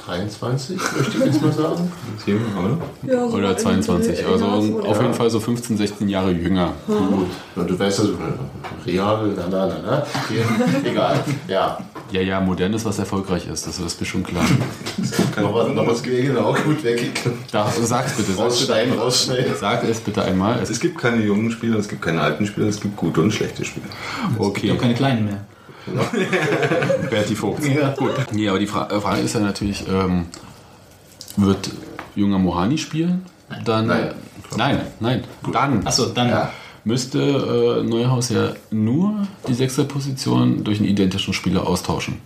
[0.05, 1.91] 23, möchte ich jetzt mal sagen.
[2.25, 2.77] Hier, oder?
[3.13, 4.19] Ja, so Oder in- 22.
[4.19, 6.73] in- Also in- auf jeden Fall so 15, 16 Jahre jünger.
[6.87, 7.27] Gut.
[7.55, 8.13] Na, du weißt also,
[8.85, 10.03] real, na, na, na, na.
[10.89, 11.23] Egal.
[11.47, 11.77] Ja.
[12.11, 13.65] Ja, ja, modern ist, was erfolgreich ist.
[13.65, 14.45] Das ist mir schon klar.
[15.41, 17.11] Noch was, noch was genau, gut weg.
[17.51, 18.31] Da, sag's bitte.
[18.33, 19.53] Sag's bitte, Rausschneiden, rausschneiden.
[19.59, 20.59] sag es bitte einmal.
[20.61, 23.31] Es Es gibt keine jungen Spieler, es gibt keine alten Spieler, es gibt gute und
[23.33, 23.87] schlechte Spieler.
[23.89, 24.77] Ich habe okay.
[24.77, 25.45] keine Kleinen mehr.
[27.09, 27.61] Berti Vogt.
[27.97, 28.11] Gut.
[28.31, 30.25] Nee, aber die Fra äh, Frage ist ja natürlich, ähm,
[31.37, 31.69] wird
[32.15, 33.25] junger Mohani spielen?
[33.63, 34.11] Dann, Nein.
[34.57, 35.23] Nein, nein.
[35.51, 36.29] Dann Achso, dann.
[36.29, 36.51] Ja.
[36.83, 42.19] müsste äh, Neuhaus ja nur die sechste Position durch einen identischen Spieler austauschen.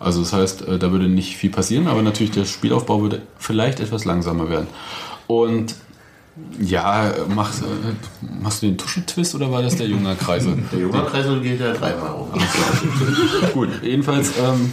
[0.00, 3.80] Also das heißt, äh, da würde nicht viel passieren, aber natürlich der Spielaufbau würde vielleicht
[3.80, 4.68] etwas langsamer werden.
[5.26, 5.74] Und
[6.60, 7.66] ja, machst, äh,
[8.42, 10.58] machst du den Tuschentwist oder war das der junge Kreisel?
[10.72, 12.28] Der junge Kreisel geht ja dreimal um.
[13.52, 14.72] Gut, jedenfalls ähm,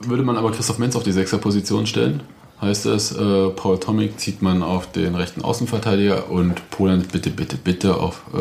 [0.00, 2.22] würde man aber Christoph Menz auf die sechster Position stellen.
[2.60, 7.56] Heißt es, äh, Paul Tomic zieht man auf den rechten Außenverteidiger und Poland bitte, bitte,
[7.56, 8.38] bitte auf äh,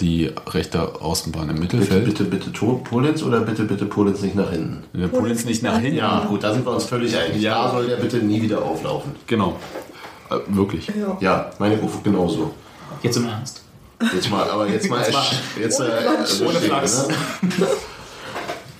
[0.00, 2.04] die rechte Außenbahn im Bitte, Mittelfeld.
[2.06, 4.82] bitte, bitte To- Polenz oder bitte, bitte Polenz nicht nach hinten?
[5.10, 5.98] Polenz nicht nach hinten.
[5.98, 7.40] Ja, gut, da sind wir uns völlig einig.
[7.40, 7.66] Ja.
[7.66, 9.12] Da soll der bitte nie wieder auflaufen.
[9.28, 9.56] Genau.
[10.36, 10.86] Äh, wirklich.
[10.88, 11.16] Ja.
[11.20, 12.54] Ja, meine Ruf genauso.
[13.02, 13.62] Jetzt im Ernst.
[14.14, 15.00] Jetzt mal, aber jetzt mal.
[15.00, 15.14] Jetzt,
[15.60, 17.08] jetzt, äh, also Ohne Flachs.
[17.08, 17.66] ne?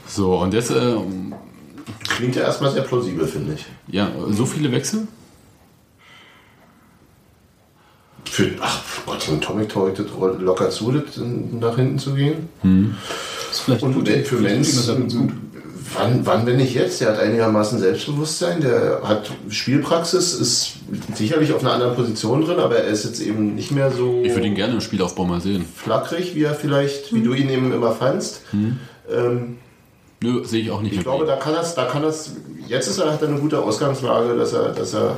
[0.07, 0.97] So, und jetzt, äh,
[2.09, 3.67] Klingt ja erstmal sehr plausibel, finde ich.
[3.89, 5.07] ja, so viele Wechsel?
[8.25, 10.07] Für, ach Gott, ein Tomic traut das
[10.41, 10.91] locker zu,
[11.61, 12.49] nach hinten zu gehen.
[12.63, 14.09] Das ist vielleicht Und gut.
[14.09, 14.73] für Vielleicht
[15.95, 17.01] Wann, wann, wenn nicht jetzt?
[17.01, 20.73] Der hat einigermaßen Selbstbewusstsein, der hat Spielpraxis, ist
[21.15, 24.33] sicherlich auf einer anderen Position drin, aber er ist jetzt eben nicht mehr so Ich
[24.35, 25.65] würde ihn gerne im Spielaufbau mal sehen.
[25.77, 28.43] flackrig, wie er vielleicht, wie du ihn eben immer fandst.
[28.53, 29.59] Ähm,
[30.23, 32.31] Nö, sehe ich auch nicht ich glaube, da kann das, da kann das,
[32.69, 35.17] jetzt ist er, hat er eine gute Ausgangslage, dass er, dass er,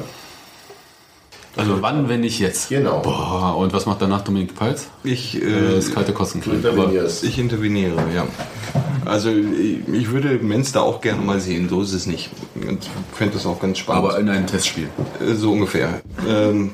[1.56, 2.70] Also wann, wenn nicht jetzt?
[2.70, 4.88] genau, Boah, und was macht danach Dominik Peitz?
[5.04, 8.26] Ich, Äh, äh, das kalte Kosten ich interveniere, ja.
[9.04, 12.30] Also ich ich würde Menz da auch gerne mal sehen, so ist es nicht.
[12.54, 14.04] Und fände das auch ganz spannend.
[14.04, 14.88] Aber in einem Testspiel.
[15.20, 16.00] Äh, So ungefähr.
[16.26, 16.72] Ähm,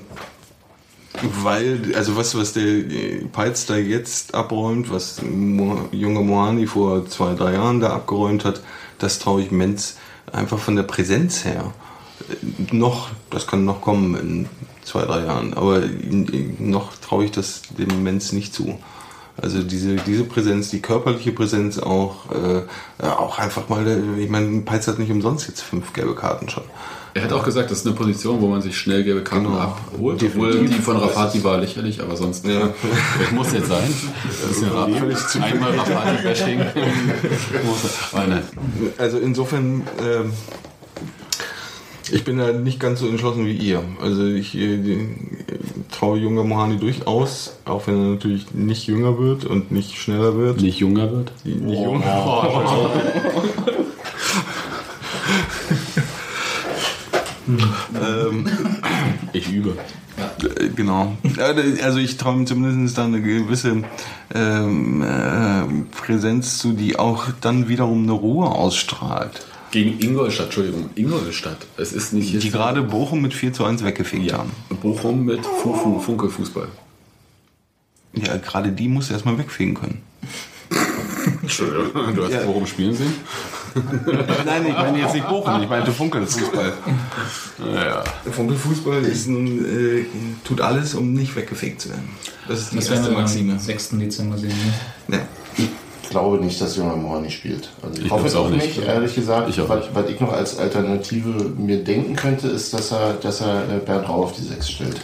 [1.42, 7.06] weil, also was, was der äh, Peitz da jetzt abräumt, was Mo junge Mohani vor
[7.06, 8.62] zwei, drei Jahren da abgeräumt hat,
[8.98, 9.96] das traue ich Menz
[10.32, 11.72] einfach von der Präsenz her.
[12.28, 14.48] Äh, Noch, das kann noch kommen in
[14.84, 15.82] zwei, drei Jahren, aber
[16.58, 18.78] noch traue ich das dem Menz nicht zu.
[19.42, 22.62] Also diese, diese Präsenz, die körperliche Präsenz auch, äh,
[23.02, 26.48] ja, auch einfach mal, äh, ich meine, Peitz hat nicht umsonst jetzt fünf gelbe Karten
[26.48, 26.64] schon.
[27.12, 29.58] Er hat auch gesagt, das ist eine Position, wo man sich schnell gelbe Karten Genau.
[29.58, 30.22] abholt.
[30.22, 32.46] Obwohl die von Rafati war lächerlich, aber sonst.
[32.46, 32.68] Ja.
[33.20, 33.92] Das muss jetzt sein.
[34.24, 36.60] Das ist ja einmal Rafati-Bashing.
[38.98, 40.32] Also insofern, ähm,
[42.12, 43.82] ich bin da nicht ganz so entschlossen wie ihr.
[44.00, 45.08] Also ich äh, die-
[45.90, 50.60] traue junge Mohani durchaus, auch wenn er natürlich nicht jünger wird und nicht schneller wird.
[50.62, 51.32] Nicht junger wird.
[51.44, 52.90] Nicht jünger.
[57.48, 58.46] ähm,
[59.32, 59.76] Ich übe.
[60.58, 61.16] äh, genau.
[61.36, 61.52] Ja,
[61.84, 63.82] Also ich traue zumindest da eine gewisse
[64.34, 69.46] ähm, äh, Präsenz zu, die auch dann wiederum eine Ruhe ausstrahlt.
[69.70, 71.66] Gegen Ingolstadt, Entschuldigung, Ingolstadt.
[71.76, 74.50] Es ist nicht Die gerade Bochum mit 4 zu 1 weggefegt ja, haben.
[74.82, 76.68] Bochum mit Fufu, Funke-Fußball.
[78.14, 80.02] Ja, gerade die muss er erstmal wegfegen können.
[81.42, 82.42] Entschuldigung, du hast Ja.
[82.44, 83.14] Bochum spielen sehen?
[84.44, 86.72] Nein, ich meine jetzt nicht Bochum, ich meinte Funkelfußball.
[87.58, 88.02] Naja.
[88.30, 90.04] Funkelfußball ist ein, äh,
[90.42, 92.08] tut alles, um nicht weggefegt zu werden.
[92.48, 93.52] Das ist die Das erste Maxime.
[93.52, 93.90] am 6.
[93.90, 94.52] Dezember sehen.
[95.06, 95.20] Ne?
[95.56, 95.64] Ja.
[96.10, 97.70] Ich glaube nicht, dass Junge Mohani spielt.
[97.84, 98.82] Also ich, Ich hoffe es auch nicht, nicht.
[98.84, 99.48] ehrlich gesagt.
[99.48, 99.90] Ich was, nicht.
[99.94, 104.08] was ich noch als Alternative mir denken könnte, ist, dass er, dass er äh, Bernd
[104.08, 105.00] Rau auf die 6 stellt.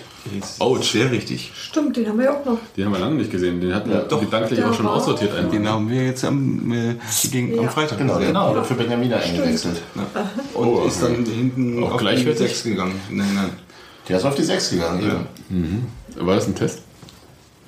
[0.59, 1.53] Oh, schwer richtig.
[1.57, 2.59] Stimmt, den haben wir ja auch noch.
[2.77, 3.61] Den haben wir lange nicht gesehen.
[3.61, 4.19] Den hatten Ja, wir doch.
[4.21, 5.33] gedanklich auch schon aussortiert.
[5.33, 5.53] Einfach.
[5.53, 6.97] Den haben wir jetzt am, äh,
[7.31, 7.71] gegen, am Ja.
[7.71, 8.37] Freitag Genau, gesehen.
[8.37, 9.81] hat für Benjamina eingewechselt.
[10.55, 12.42] Und Oh, ist dann hinten auch auf gleichwertig?
[12.42, 13.01] die 6 gegangen.
[13.12, 13.51] Nein, nein.
[14.09, 15.01] Der ist auf die 6 gegangen,
[15.49, 15.87] eben.
[16.27, 16.81] War das ein Test?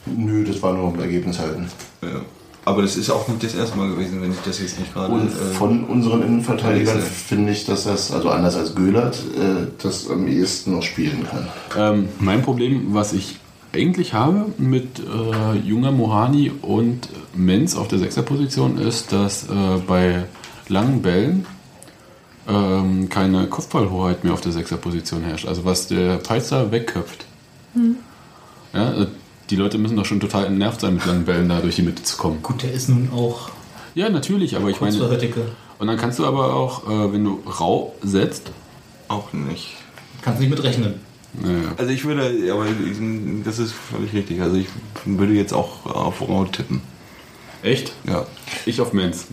[0.06, 1.68] Nö, das war nur um Ergebnis halten.
[2.02, 2.08] Ja.
[2.68, 5.10] Aber das ist auch nicht das erste Mal gewesen, wenn ich das jetzt nicht gerade.
[5.10, 10.10] Und äh, von unseren Innenverteidigern finde ich, dass das, also anders als Göhlert, äh, das
[10.10, 11.48] am ehesten noch spielen kann.
[11.78, 13.36] Ähm, mein Problem, was ich
[13.72, 19.48] eigentlich habe mit äh, junger Mohani und Menz auf der Sechserposition, ist, dass äh,
[19.86, 20.24] bei
[20.68, 21.46] langen Bällen
[22.46, 25.48] ähm, keine Kopfballhoheit mehr auf der Sechserposition herrscht.
[25.48, 27.24] Also was der Peizer wegköpft,
[28.74, 29.06] Ja, äh,
[29.50, 32.02] die Leute müssen doch schon total entnervt sein, mit langen Bällen da durch die Mitte
[32.02, 32.42] zu kommen.
[32.42, 33.50] Gut, der ist nun auch
[33.94, 34.96] Ja, natürlich, aber ich meine.
[35.78, 38.50] Und dann kannst du aber auch, äh, wenn du rau setzt,
[39.08, 39.68] Auch nicht.
[40.22, 40.94] Kannst nicht mit rechnen.
[41.32, 44.40] naja, Also ich würde, aber ich- das ist völlig richtig.
[44.42, 44.66] Also ich
[45.04, 46.82] würde jetzt auch auf Rau tippen.
[47.62, 47.92] echt?
[48.06, 48.26] Ja.
[48.66, 49.26] Ich auf Men's.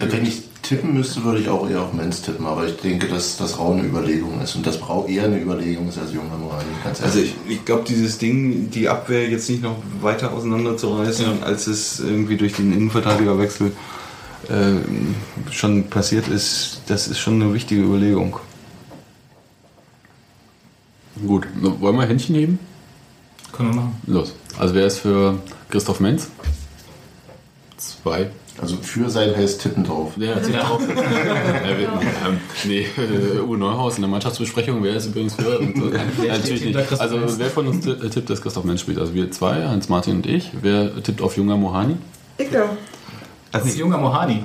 [0.00, 3.36] Wenn ich tippen müsste, würde ich auch eher auf Menz tippen, aber ich denke, dass
[3.36, 6.64] das Rau eine Überlegung ist und das Brau eher eine Überlegung ist als junger Morani,
[6.82, 7.34] ganz Also ehrlich.
[7.46, 12.36] ich, ich glaube, dieses Ding, die Abwehr jetzt nicht noch weiter auseinanderzureißen, als es irgendwie
[12.36, 13.72] durch den Innenverteidigerwechsel
[14.48, 18.36] äh, schon passiert ist, das ist schon eine wichtige Überlegung.
[21.26, 22.58] Gut, wollen wir Händchen heben?
[23.52, 24.00] Können wir machen.
[24.06, 24.34] Los.
[24.58, 26.28] Also wer ist für Christoph Menz?
[27.76, 28.30] Zwei.
[28.60, 30.12] Also für sein heißt Tippen drauf.
[30.34, 30.80] Hat sich drauf.
[30.88, 31.88] Ja, wir-
[32.26, 35.58] ähm, nee, äh, Uwe Neuhaus in der Mannschaftsbesprechung, wer ist übrigens für?
[35.58, 37.00] Und, äh, natürlich nicht.
[37.00, 38.98] Also wer von uns äh, tippt, dass Christoph Menz spielt?
[38.98, 40.50] Also wir zwei, Hans-Martin und ich.
[40.60, 41.96] Wer tippt auf Junger Mohani?
[42.38, 42.70] Ich glaube.
[43.52, 44.44] Das ist junger Mohani.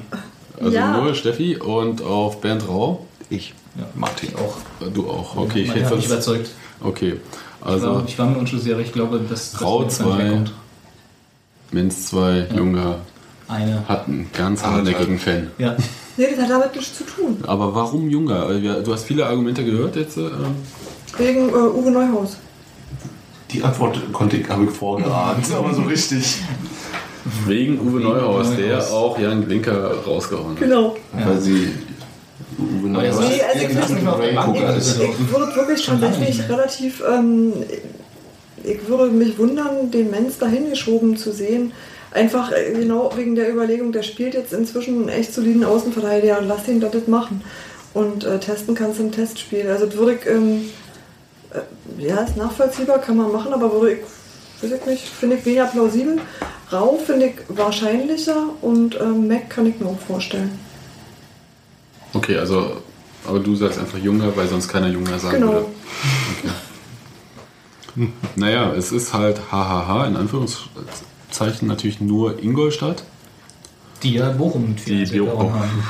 [0.60, 0.98] Also Ja.
[1.02, 3.06] nur Steffi und auf Bernd Rau.
[3.30, 3.54] Ich.
[3.78, 4.30] Ja, Martin.
[4.36, 4.56] auch.
[4.94, 5.64] Du auch, okay.
[5.64, 6.50] Ich hätte hat mich überzeugt.
[6.82, 7.16] okay.
[7.18, 10.06] Ich war, Also ich war mir unschlüssig, aber ich glaube, dass das Rau jetzt gar
[10.08, 10.24] nicht zwei.
[10.26, 10.52] wegkommt.
[11.72, 13.00] Menz zwei, Junger
[13.48, 13.88] Eine.
[13.88, 15.52] hat einen ganz hartnäckigen Fan.
[15.58, 15.76] Ja.
[16.18, 17.38] Nee, das hat damit nichts zu tun.
[17.46, 18.50] Aber warum Junger?
[18.62, 20.18] Wir- Du hast viele Argumente gehört jetzt.
[20.18, 20.56] äh, Ähm,
[21.18, 22.38] Wegen äh, Uwe Neuhaus.
[23.52, 26.38] Die Antwort konnte ich, habe ich vorgeahnt, aber so richtig.
[27.46, 28.58] wegen Uwe Neuhaus, Neuhaus.
[28.58, 30.60] der auch Jan Glinker rausgehauen hat.
[30.60, 30.96] Genau.
[31.14, 31.70] Weil sie
[32.58, 35.00] Uwe Neuhaus Nee, also ich weiß ist.
[35.02, 37.54] Ich würde wirklich tatsächlich relativ, ähm,
[38.64, 41.72] ich würde mich wundern, den Menz dahin geschoben zu sehen.
[42.16, 46.66] Einfach äh, genau wegen der Überlegung, der spielt jetzt inzwischen einen echt soliden Außenverteidiger, lass
[46.70, 47.44] ihn das machen.
[47.94, 49.70] Und äh, testen kannst du im Testspiel.
[49.70, 50.70] Also das würde ich, ähm,
[51.52, 54.00] äh, ja, ist nachvollziehbar, kann man machen, aber würde ich,
[54.62, 56.20] weiß ich nicht, finde ich weniger plausibel.
[56.72, 60.58] Rau finde ich wahrscheinlicher und ähm, Mac kann ich mir auch vorstellen.
[62.14, 62.78] Okay, also,
[63.28, 65.52] aber du sagst einfach Junger, weil sonst keiner Junger sagen Genau.
[65.52, 65.66] würde.
[68.36, 71.15] Naja, es ist halt hahaha, in Anführungszeichen
[71.62, 73.04] natürlich nur Ingolstadt.
[74.04, 75.54] Die ja Bochum mit Die Bochum.
[75.54, 75.84] haben.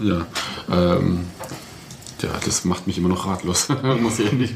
[0.00, 0.26] Ja,
[0.70, 1.20] ähm,
[2.22, 3.68] ja, das macht mich immer noch ratlos,
[4.00, 4.54] muss ich ehrlich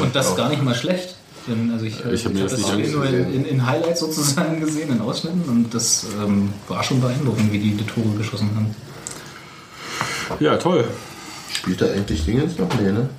[0.00, 1.16] Und das gar nicht mal schlecht.
[1.46, 4.00] Denn, also ich Ich hab mir hab das nicht Spiel nur in, in, in Highlights
[4.00, 5.42] sozusagen gesehen, in Ausschnitten.
[5.42, 8.74] Und das ähm, war schon beeindruckend, wie die die Tore geschossen haben.
[10.40, 10.86] Ja, toll.
[11.52, 12.68] Spielt er eigentlich Dingens noch?
[12.80, 13.10] Nee, ne?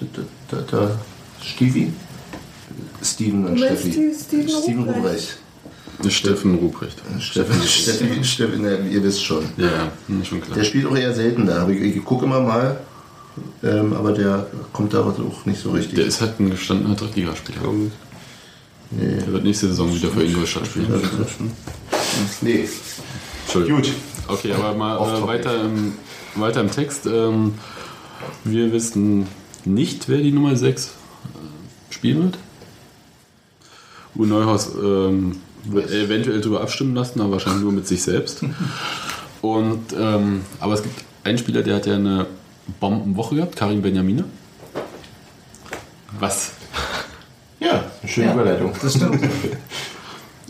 [0.00, 0.06] Da,
[0.50, 0.98] da, da, da
[1.42, 1.92] Stevie?
[3.02, 4.14] Steven und Steffi.
[4.18, 5.36] Steven Ruprecht?
[6.08, 7.00] Steffen Ruprecht.
[7.20, 9.44] Steffen, Steffi, Steffi, ne, ihr wisst schon.
[9.56, 10.56] Ja, ja, schon klar.
[10.56, 11.68] Der spielt auch eher selten da.
[11.68, 12.80] Ich, ich gucke immer mal,
[13.62, 15.94] ähm, aber der kommt da auch nicht so richtig.
[15.94, 17.60] Der ist halt ein gestandener Drittligaspieler.
[18.90, 19.16] nee.
[19.16, 21.00] Der wird nächste Saison wieder für Ingolstadt spielen.
[22.40, 22.68] nee.
[23.44, 23.82] Entschuldigung.
[23.82, 23.92] Gut.
[24.28, 25.94] Okay, aber mal äh, weiter, im,
[26.34, 27.06] weiter im Text.
[27.06, 27.54] Ähm,
[28.44, 29.26] wir wissen
[29.64, 32.38] nicht, wer die Nummer 6 äh, spielen wird.
[34.14, 35.40] Uwe Neuhaus ähm,
[35.72, 38.44] eventuell darüber abstimmen lassen, aber wahrscheinlich nur mit sich selbst.
[39.42, 42.26] Und, ähm, aber es gibt einen Spieler, der hat ja eine
[42.80, 44.24] Bombenwoche gehabt, Karim Benjamine.
[46.18, 46.52] Was?
[47.60, 48.32] Ja, eine schöne Ja.
[48.34, 48.72] Überleitung.
[48.80, 49.20] Das stimmt.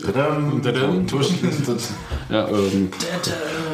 [0.01, 1.07] Tadam, Tadam.
[1.07, 1.29] Tusch.
[2.29, 2.89] Ja, ähm,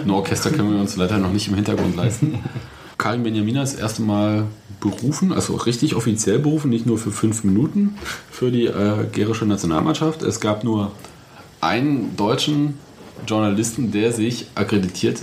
[0.04, 2.40] ein Orchester können wir uns leider noch nicht im Hintergrund leisten.
[2.98, 4.46] Karim Benjamina ist das erste Mal
[4.80, 7.96] berufen, also richtig offiziell berufen, nicht nur für fünf Minuten
[8.30, 10.22] für die äh, gärische Nationalmannschaft.
[10.24, 10.92] Es gab nur
[11.62, 12.78] einen deutschen
[13.28, 15.22] Journalisten, der sich akkreditiert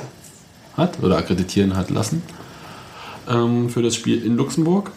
[0.77, 2.23] hat oder akkreditieren hat lassen
[3.29, 4.93] ähm, für das Spiel in Luxemburg.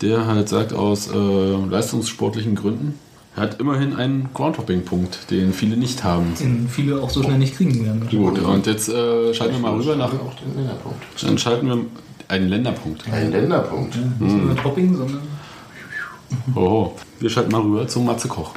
[0.00, 2.94] Der halt sagt, aus äh, leistungssportlichen Gründen
[3.36, 6.34] er hat immerhin einen Groundhopping-Punkt, den viele nicht haben.
[6.40, 8.08] Den viele auch so schnell nicht kriegen werden.
[8.10, 10.12] Gut, und jetzt äh, schalten wir mal rüber nach.
[10.12, 10.98] Auch den Länderpunkt.
[11.22, 11.78] Dann schalten wir
[12.26, 13.04] einen Länderpunkt.
[13.10, 13.96] Ein Länderpunkt.
[14.20, 15.22] Nicht nur Hopping, sondern
[16.54, 16.96] Oho.
[17.20, 18.52] Wir schalten mal rüber zu Matze Koch.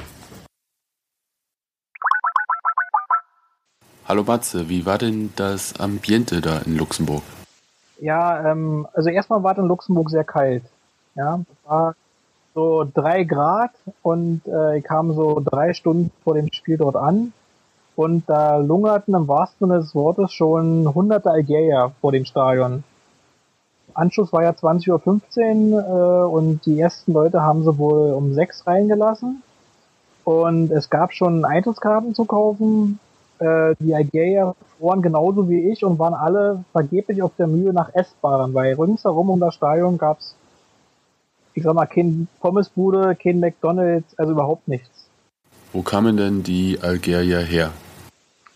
[4.06, 7.22] Hallo Matze, wie war denn das Ambiente da in Luxemburg?
[7.98, 10.62] Ja, ähm, also erstmal war es in Luxemburg sehr kalt.
[11.14, 11.94] Ja, es war
[12.54, 13.70] so drei Grad
[14.02, 17.32] und äh, ich kam so drei Stunden vor dem Spiel dort an
[17.96, 22.84] und da lungerten im wahrsten Sinne des Wortes schon hunderte Algerier vor dem Stadion.
[23.94, 28.66] Anschluss war ja 20.15 Uhr äh, und die ersten Leute haben sie wohl um sechs
[28.66, 29.42] reingelassen
[30.24, 33.00] und es gab schon Eintrittskarten zu kaufen.
[33.38, 37.94] Äh, die Algerier waren genauso wie ich und waren alle vergeblich auf der Mühe nach
[37.94, 40.36] Essbaren, weil ringsherum um das Stadion gab's
[41.54, 45.06] ich sag mal, kein Pommesbude, kein McDonalds, also überhaupt nichts.
[45.72, 47.70] Wo kamen denn die Algerier her?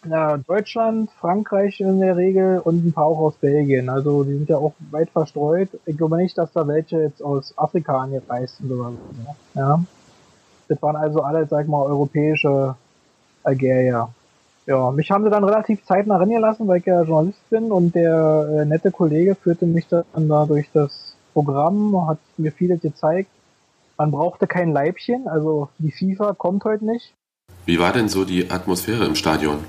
[0.08, 3.88] Ja, Deutschland, Frankreich in der Regel und ein paar auch aus Belgien.
[3.88, 5.68] Also die sind ja auch weit verstreut.
[5.86, 9.58] Ich glaube nicht, dass da welche jetzt aus Afrika angereist sind oder so.
[9.58, 9.82] Ja.
[10.68, 12.76] Das waren also alle, sag mal, europäische
[13.42, 14.08] Algerier.
[14.68, 18.50] Ja, mich haben sie dann relativ zeitnah reingelassen, weil ich ja Journalist bin und der
[18.52, 23.31] äh, nette Kollege führte mich dann da durch das Programm, hat mir vieles gezeigt.
[23.96, 27.14] Man brauchte kein Leibchen, also die FIFA kommt heute nicht.
[27.64, 29.64] Wie war denn so die Atmosphäre im Stadion?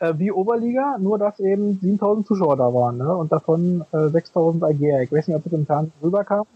[0.00, 3.16] Äh, wie Oberliga, nur dass eben 7000 Zuschauer da waren, ne?
[3.16, 5.02] Und davon äh, 6000 Algerier.
[5.02, 6.46] Ich weiß nicht, ob das im Fernsehen rüberkam.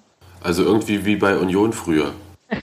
[0.42, 2.10] Also irgendwie wie bei Union früher.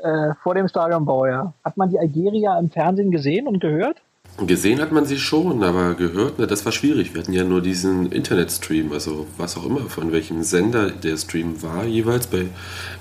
[0.00, 1.52] Äh, vor dem Stadionbau, ja.
[1.64, 4.00] Hat man die Algerier im Fernsehen gesehen und gehört?
[4.46, 7.12] Gesehen hat man sie schon, aber gehört, ne, das war schwierig.
[7.12, 11.60] Wir hatten ja nur diesen Internetstream, also was auch immer, von welchem Sender der Stream
[11.62, 12.28] war jeweils.
[12.28, 12.46] Bei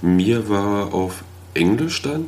[0.02, 1.24] mir war auf
[1.54, 2.28] Englisch dann.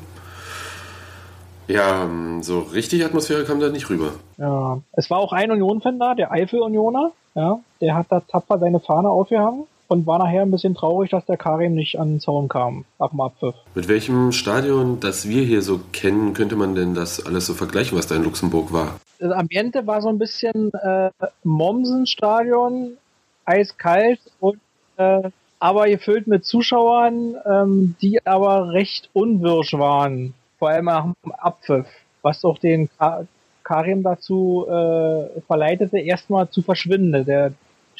[1.67, 2.07] Ja,
[2.41, 4.13] so richtig Atmosphäre kam da nicht rüber.
[4.37, 4.81] Ja.
[4.93, 7.59] Es war auch ein Union-Fan da, der Eifel-Unioner, ja.
[7.81, 11.35] Der hat da tapfer seine Fahne aufgehangen und war nachher ein bisschen traurig, dass der
[11.35, 13.55] Karim nicht an den Zaun kam, nach dem Abpfiff.
[13.75, 17.97] Mit welchem Stadion, das wir hier so kennen, könnte man denn das alles so vergleichen,
[17.97, 18.99] was da in Luxemburg war?
[19.17, 21.09] Das Ambiente war so ein bisschen äh,
[21.43, 22.97] Mommsen-Stadion,
[23.45, 24.59] eiskalt und
[24.97, 31.31] äh, aber gefüllt mit Zuschauern, ähm, die aber recht unwirsch waren, vor allem nach dem
[31.31, 31.87] Abpfiff,
[32.21, 33.25] was auch den Ka
[33.63, 37.23] Karim dazu äh, verleitete, erstmal zu verschwinden.
[37.25, 37.53] Der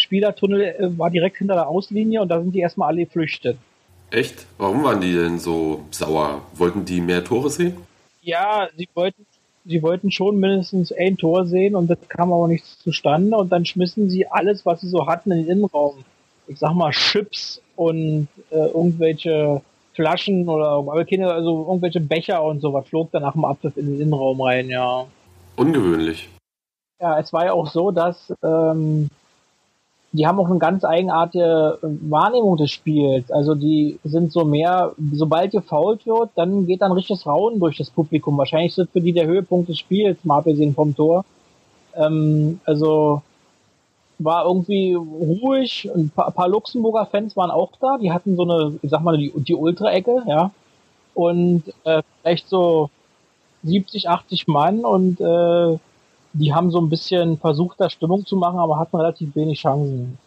[0.10, 3.58] Spielertunnel äh, war direkt hinter der Auslinie und da sind die erstmal alle geflüchtet.
[4.10, 4.48] Echt?
[4.58, 6.41] Warum waren die denn so sauer?
[6.56, 7.78] Wollten die mehr Tore sehen?
[8.24, 9.28] Ja, sie wollten,
[9.65, 13.65] sie wollten schon mindestens ein Tor sehen und das kam aber nicht zustande und dann
[13.65, 16.04] schmissen sie alles, was sie so hatten, in den Innenraum.
[16.48, 19.62] Ich sag mal Chips und äh, irgendwelche
[19.93, 23.86] Flaschen oder aber keine, also irgendwelche Becher und sowas flog dann nach dem Abpfiff in
[23.86, 25.06] den Innenraum rein, ja.
[25.56, 26.30] Ungewöhnlich.
[27.00, 29.10] Ja, es war ja auch so, dass ähm,
[30.12, 33.32] die haben auch eine ganz eigenartige Wahrnehmung des Spiels.
[33.32, 37.91] Also die sind so mehr, sobald gefault wird, dann geht dann richtiges Rauen durch das
[37.91, 38.38] Publikum.
[38.38, 41.26] Wahrscheinlich das für die der Höhepunkt des Spiels, mal abgesehen vom Tor.
[41.95, 43.22] Ähm, also
[44.17, 45.89] war irgendwie ruhig.
[45.95, 47.98] Ein paar, ein paar Luxemburger Fans waren auch da.
[48.00, 50.52] Die hatten so eine, ich sag mal, die, die Ultra-Ecke, ja.
[51.13, 52.89] Und äh, vielleicht so
[53.63, 55.78] 70, 80 Mann und äh,
[56.33, 60.17] die haben so ein bisschen versucht, da Stimmung zu machen, aber hatten relativ wenig Chancen.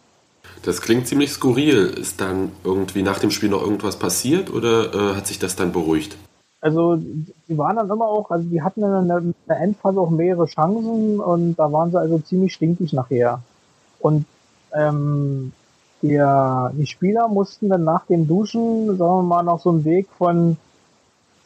[0.63, 1.85] Das klingt ziemlich skurril.
[1.85, 5.71] Ist dann irgendwie nach dem Spiel noch irgendwas passiert oder äh, hat sich das dann
[5.71, 6.17] beruhigt?
[6.61, 10.09] Also die waren dann immer auch, also die hatten in der, in der Endphase auch
[10.09, 13.41] mehrere Chancen und da waren sie also ziemlich stinkig nachher.
[13.99, 14.25] Und
[14.73, 15.51] ähm,
[16.01, 20.07] der, die Spieler mussten dann nach dem Duschen, sagen wir mal, noch so einen Weg
[20.17, 20.57] von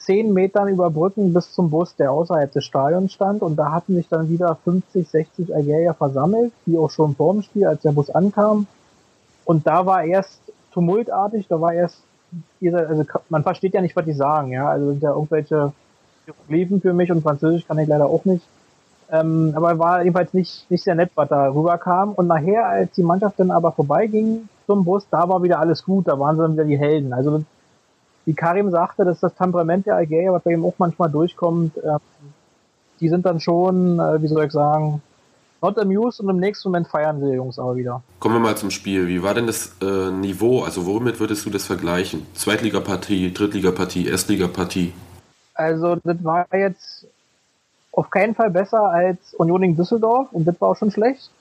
[0.07, 3.41] zehn Metern überbrücken bis zum Bus, der außerhalb des Stadions stand.
[3.41, 7.43] Und da hatten sich dann wieder 50, 60 Algerier versammelt, die auch schon vor dem
[7.43, 8.67] Spiel, als der Bus ankam.
[9.43, 10.39] Und da war erst
[10.71, 12.01] tumultartig, da war erst,
[12.63, 14.69] also man versteht ja nicht, was die sagen, ja.
[14.69, 15.73] Also sind ja irgendwelche
[16.23, 18.45] Hieroglyphen für mich und Französisch kann ich leider auch nicht.
[19.11, 22.13] Ähm, aber war jedenfalls nicht, nicht sehr nett, was da rüberkam.
[22.13, 26.07] Und nachher, als die Mannschaft dann aber vorbeiging zum Bus, da war wieder alles gut,
[26.07, 27.11] da waren sie dann wieder die Helden.
[27.11, 27.43] Also
[28.27, 31.97] wie Karim sagte, dass das Temperament der Algerier, was bei ihm auch manchmal durchkommt, äh,
[32.99, 35.01] die sind dann schon, äh, wie soll ich sagen,
[35.61, 38.03] not amused und im nächsten Moment feiern sie die Jungs aber wieder.
[38.19, 39.07] Kommen wir mal zum Spiel.
[39.07, 40.63] Wie war denn das äh, Niveau?
[40.63, 42.27] Also womit würdest du das vergleichen?
[42.33, 44.91] Zweitligapartie, Drittligapartie, Erstligapartie?
[45.53, 47.07] Also das war jetzt
[47.93, 51.31] auf keinen Fall besser als Union in Düsseldorf und das war auch schon schlecht.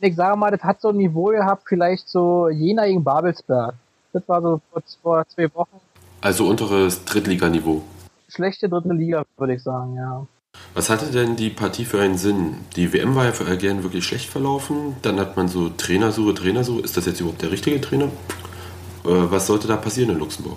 [0.00, 3.74] Ich sage mal, das hat so ein Niveau gehabt, vielleicht so Jena gegen Babelsberg.
[4.12, 5.80] Das war so vor, vor zwei Wochen.
[6.24, 7.82] Also unteres Drittliganiveau.
[8.28, 10.26] Schlechte dritte Liga, würde ich sagen, ja.
[10.72, 12.54] Was hatte denn die Partie für einen Sinn?
[12.76, 14.96] Die WM war ja für Algerien wirklich schlecht verlaufen.
[15.02, 16.80] Dann hat man so Trainersuche, Trainersuche.
[16.80, 18.06] Ist das jetzt überhaupt der richtige Trainer?
[18.06, 18.10] Äh,
[19.04, 20.56] was sollte da passieren in Luxemburg?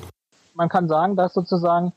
[0.53, 1.91] Man kann sagen, dass sozusagen,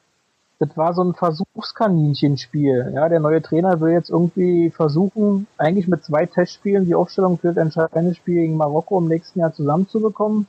[0.58, 2.90] das war so ein Versuchskaninchenspiel.
[2.92, 7.54] Ja, der neue Trainer will jetzt irgendwie versuchen, eigentlich mit zwei Testspielen die Aufstellung für
[7.54, 10.48] das entscheidende Spiel gegen Marokko im nächsten Jahr zusammenzubekommen.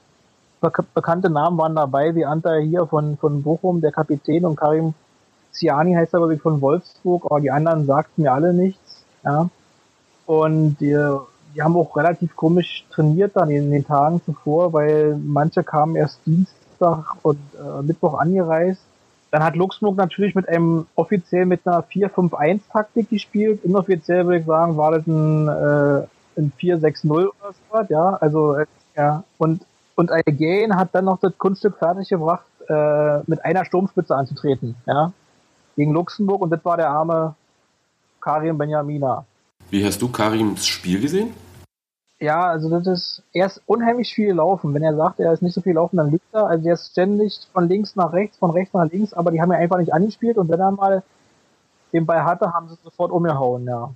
[0.62, 4.93] Bek bekannte Namen waren dabei, wie Anta hier von, von Bochum, der Kapitän, und Karim
[5.51, 9.03] Ziani heißt er, glaube ich, von Wolfsburg, aber die anderen sagten mir alle nichts.
[9.24, 9.49] Ja.
[10.26, 10.97] Und die,
[11.53, 16.20] die haben auch relativ komisch trainiert dann in den Tagen zuvor, weil manche kamen erst
[16.26, 18.82] Dienstag und äh, Mittwoch angereist.
[19.32, 23.64] Dann hat Luxemburg natürlich mit einem offiziell mit einer 4-5-1-Taktik gespielt.
[23.64, 26.07] Inoffiziell würde ich sagen, war das ein, äh,
[26.38, 28.18] ein 4-6-0 oder so, ja.
[28.20, 29.24] Also, äh, ja.
[29.38, 35.11] Und Und Algerien hat dann noch das Kunststück fertiggebracht, äh, mit einer Sturmspitze anzutreten, ja,
[35.75, 37.35] gegen Luxemburg und das war der arme
[38.19, 39.25] Karim Benjamina.
[39.69, 41.33] Wie hast du Karims Spiel gesehen?
[42.19, 44.73] Ja, also das ist, er ist unheimlich viel laufen.
[44.75, 46.45] Wenn er sagt, er ist nicht so viel laufen, dann lügt er.
[46.45, 49.51] Also er ist ständig von links nach rechts, von rechts nach links, aber die haben
[49.51, 51.03] ja einfach nicht angespielt und wenn er mal
[51.93, 53.91] den Ball hatte, haben sie sofort umgehauen, ja.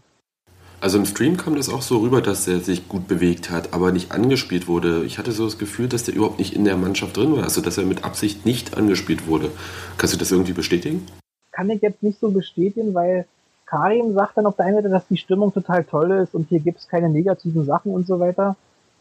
[0.86, 3.92] Also im Stream kam das auch so rüber, dass er sich gut bewegt hat, aber
[3.92, 5.04] nicht angespielt wurde.
[5.04, 7.60] Ich hatte so das Gefühl, dass der überhaupt nicht in der Mannschaft drin war, also
[7.60, 9.50] dass er mit Absicht nicht angespielt wurde.
[9.98, 11.08] Kannst du das irgendwie bestätigen?
[11.52, 13.26] Kann ich jetzt nicht so bestätigen, weil
[13.66, 16.60] Karim sagt dann auf der einen Seite, dass die Stimmung total toll ist und hier
[16.60, 18.56] gibt es keine negativen Sachen und so weiter.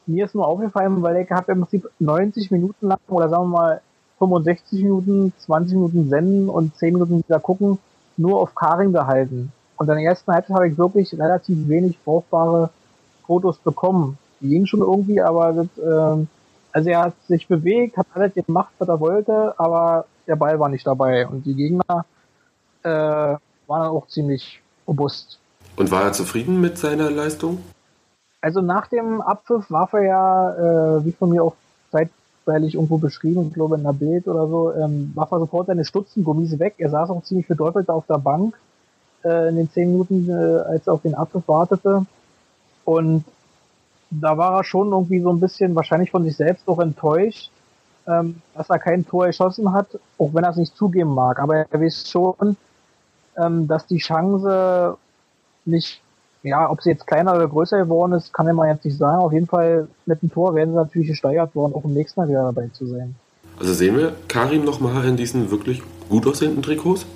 [0.06, 3.58] Mir ist nur aufgefallen, weil ich habe im Prinzip 90 Minuten lang oder sagen wir
[3.58, 3.80] mal
[4.20, 7.78] 65 Minuten, 20 Minuten senden und 10 Minuten wieder gucken,
[8.16, 9.52] nur auf Karim gehalten.
[9.76, 12.70] Und in der ersten Halbzeit habe ich wirklich relativ wenig brauchbare
[13.26, 14.18] Fotos bekommen.
[14.40, 16.28] Die gingen schon irgendwie, aber das, ähm,
[16.72, 20.68] also er hat sich bewegt, hat alles gemacht, was er wollte, aber der Ball war
[20.68, 21.26] nicht dabei.
[21.26, 22.04] Und die Gegner
[22.82, 25.38] äh, waren dann auch ziemlich robust.
[25.76, 27.58] Und war er zufrieden mit seiner Leistung?
[28.40, 31.54] Also nach dem Abpfiff warf er ja, äh, wie von mir auch
[31.90, 35.84] zeitweilig irgendwo beschrieben, ich glaube in einer Bild oder so, ähm, warf er sofort seine
[35.84, 36.74] Stutzengummis weg.
[36.78, 38.54] Er saß auch ziemlich bedeutelt auf der Bank
[39.24, 42.06] äh, in den zehn Minuten, äh, als er auf den Abpfiff wartete.
[42.84, 43.24] Und
[44.10, 47.50] da war er schon irgendwie so ein bisschen wahrscheinlich von sich selbst auch enttäuscht,
[48.06, 49.86] ähm, dass er kein Tor geschossen hat,
[50.18, 51.38] auch wenn er es nicht zugeben mag.
[51.38, 52.56] Aber er weiß schon,
[53.36, 54.96] ähm, dass die Chance
[55.64, 56.00] nicht,
[56.42, 59.22] ja, ob sie jetzt kleiner oder größer geworden ist, kann man jetzt nicht sagen.
[59.22, 62.28] Auf jeden Fall mit dem Tor werden sie natürlich gesteigert worden, auch im nächsten Mal
[62.28, 63.14] wieder dabei zu sein.
[63.58, 67.06] Also sehen wir Karim nochmal in diesen wirklich gut aussehenden Trikots?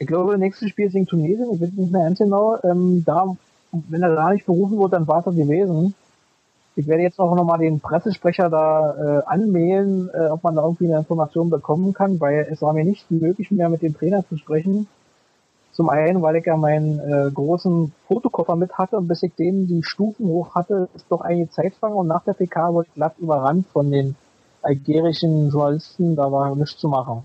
[0.00, 2.56] Ich glaube, das nächste Spiel ist gegen Tunesien, ich weiß nicht mehr ganz genau.
[2.62, 3.36] Ähm, da,
[3.72, 5.94] wenn er da nicht berufen wird, dann war es das gewesen.
[6.76, 10.86] Ich werde jetzt auch nochmal den Pressesprecher da äh, anmailen, äh, ob man da irgendwie
[10.86, 14.36] eine Information bekommen kann, weil es war mir nicht möglich, mehr mit dem Trainer zu
[14.36, 14.86] sprechen.
[15.72, 19.66] Zum einen, weil ich ja meinen äh, großen Fotokoffer mit hatte und bis ich den
[19.66, 22.94] die Stufen hoch hatte, ist doch einige Zeit vergangen und nach der PK wurde ich
[22.94, 24.14] glatt überrannt von den
[24.62, 27.24] algerischen Journalisten, da war nichts zu machen.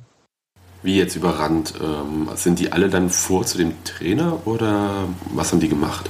[0.84, 1.74] Wie jetzt überrannt?
[1.82, 6.10] Ähm, sind die alle dann vor zu dem Trainer oder was haben die gemacht?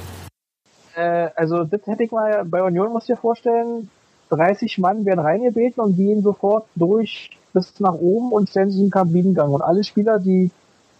[0.96, 3.90] Äh, also das hätte ich mal bei Union, muss ich vorstellen,
[4.30, 8.90] 30 Mann werden reingebeten und gehen sofort durch bis nach oben und stellen sich den
[8.90, 9.52] Kabinengang.
[9.52, 10.50] Und alle Spieler, die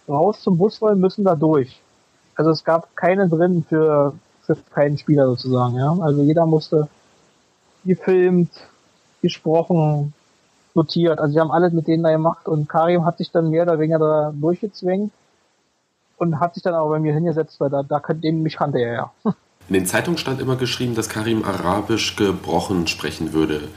[0.08, 1.80] raus zum Bus wollen, müssen da durch.
[2.36, 5.96] Also es gab keine drin für, für keinen Spieler sozusagen, ja.
[6.00, 6.88] Also jeder musste
[7.84, 8.50] gefilmt,
[9.20, 10.13] gesprochen,
[10.74, 11.18] notiert.
[11.18, 13.78] Also sie haben alles mit denen da gemacht und Karim hat sich dann mehr oder
[13.78, 15.12] weniger da durchgezwängt
[16.18, 18.92] und hat sich dann aber bei mir hingesetzt, weil da, da den mich kannte er
[18.92, 19.12] ja.
[19.68, 23.68] In den Zeitungen stand immer geschrieben, dass Karim Arabisch gebrochen sprechen würde.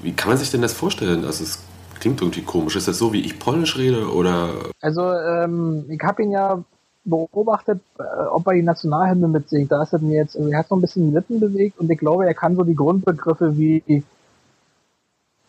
[0.00, 1.24] Wie kann man sich denn das vorstellen?
[1.24, 1.62] Also es
[2.00, 2.74] klingt irgendwie komisch.
[2.74, 4.50] Ist das so, wie ich Polnisch rede oder?
[4.80, 6.64] Also ähm, ich habe ihn ja
[7.04, 9.70] beobachtet, äh, ob er die Nationalhymne mitsingt.
[9.70, 11.90] Da ist er mir jetzt, also er hat so ein bisschen die Lippen bewegt und
[11.90, 13.82] ich glaube, er kann so die Grundbegriffe wie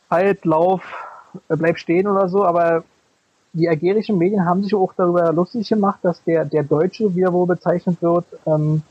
[0.10, 0.82] halt, lauf,
[1.49, 2.84] äh, bleib stehen oder so, aber
[3.53, 7.34] die algerischen Medien haben sich auch darüber lustig gemacht, dass der, der Deutsche, wie er
[7.34, 8.84] wohl bezeichnet wird, ähm,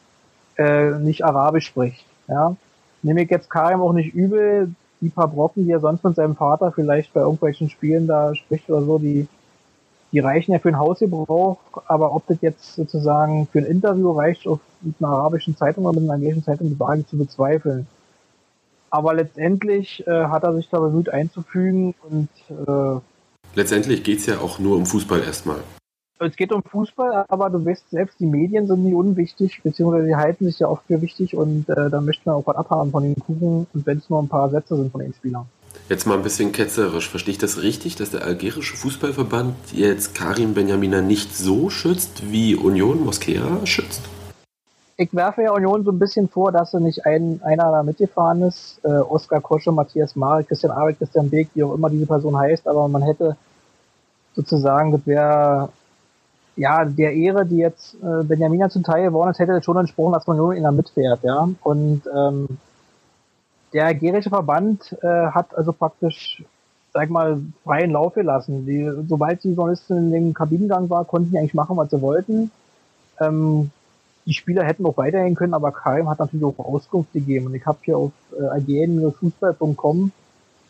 [0.56, 2.04] äh, nicht Arabisch spricht.
[2.26, 2.56] Ja?
[3.02, 6.34] Nehme ich jetzt Karim auch nicht übel, die paar Brocken, die er sonst mit seinem
[6.34, 9.28] Vater vielleicht bei irgendwelchen Spielen da spricht oder so, die,
[10.10, 14.48] die reichen ja für ein Hausgebrauch, aber ob das jetzt sozusagen für ein Interview reicht,
[14.48, 17.86] auf mit einer arabischen Zeitung oder mit einer algerischen Zeitung, die ich zu bezweifeln.
[18.90, 23.00] Aber letztendlich äh, hat er sich da bemüht einzufügen und äh,
[23.54, 25.58] Letztendlich geht es ja auch nur um Fußball erstmal.
[26.20, 30.16] es geht um Fußball, aber du weißt selbst, die Medien sind nie unwichtig, beziehungsweise die
[30.16, 33.02] halten sich ja oft für wichtig und äh, da möchte man auch was abhaben von
[33.02, 35.46] den Kuchen und wenn es nur ein paar Sätze sind von den Spielern.
[35.88, 37.08] Jetzt mal ein bisschen ketzerisch.
[37.08, 42.54] Verstehe ich das richtig, dass der algerische Fußballverband jetzt Karim Benjamina nicht so schützt, wie
[42.54, 44.02] Union Moskea schützt?
[45.00, 48.42] Ich werfe ja Union so ein bisschen vor, dass er nicht ein, einer da mitgefahren
[48.42, 48.80] ist.
[48.82, 52.66] Äh, Oskar Kosche, Matthias Marek, Christian Arbeit, Christian Beek, wie auch immer diese Person heißt,
[52.66, 53.36] aber man hätte
[54.34, 55.68] sozusagen, das wäre
[56.56, 60.26] ja der Ehre, die jetzt äh, Benjamina zum Teil geworden ist, hätte schon entsprochen, dass
[60.26, 61.48] man nur in der mitfährt, ja.
[61.62, 62.58] Und ähm,
[63.72, 66.42] der algerische Verband äh, hat also praktisch,
[66.92, 68.66] sag mal, freien Lauf gelassen.
[68.66, 72.50] Die, sobald die Journalisten in dem Kabinengang war, konnten die eigentlich machen, was sie wollten.
[73.20, 73.70] Ähm,
[74.28, 77.46] die Spieler hätten auch weitergehen können, aber Karim hat natürlich auch Auskunft gegeben.
[77.46, 80.12] Und ich habe hier auf äh, algerien-fußball.com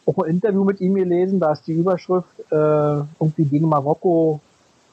[0.06, 4.40] auch ein Interview mit ihm gelesen, da ist die Überschrift äh, irgendwie gegen Marokko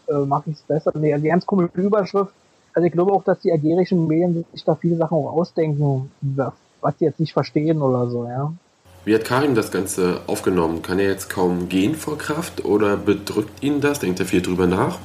[0.07, 0.91] äh, mache ich es besser.
[0.95, 2.33] Nee, also ganz komische Überschrift.
[2.73, 6.11] Also ich glaube auch, dass die algerischen Medien sich da viele Sachen auch ausdenken,
[6.81, 8.51] was die jetzt nicht verstehen oder so, ja.
[9.05, 10.81] Wie hat Karim das Ganze aufgenommen?
[10.81, 13.99] Kann er jetzt kaum gehen vor Kraft oder bedrückt ihn das?
[13.99, 14.97] Denkt er viel drüber nach?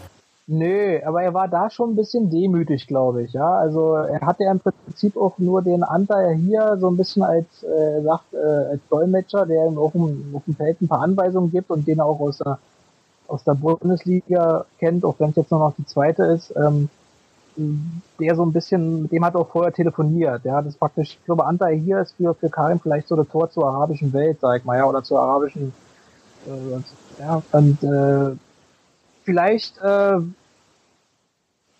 [0.53, 3.33] Nö, aber er war da schon ein bisschen demütig, glaube ich.
[3.33, 7.23] Ja, also er hatte ja im Prinzip auch nur den Anteil hier so ein bisschen
[7.23, 11.03] als, äh, sagt, äh, als Dolmetscher, der ihm auch im, auf dem Feld ein paar
[11.03, 12.59] Anweisungen gibt und den er auch aus der,
[13.29, 16.53] aus der Bundesliga kennt, auch wenn es jetzt nur noch die zweite ist.
[16.57, 16.89] Ähm,
[18.19, 20.45] der so ein bisschen, mit dem hat er auch vorher telefoniert.
[20.45, 23.29] Ja, das ist praktisch, ich glaube, Anteil hier ist für, für Karim vielleicht so das
[23.29, 25.73] Tor zur arabischen Welt, sag ich mal, ja, oder zur arabischen,
[26.49, 28.37] äh, ja, und äh,
[29.25, 30.19] vielleicht, äh,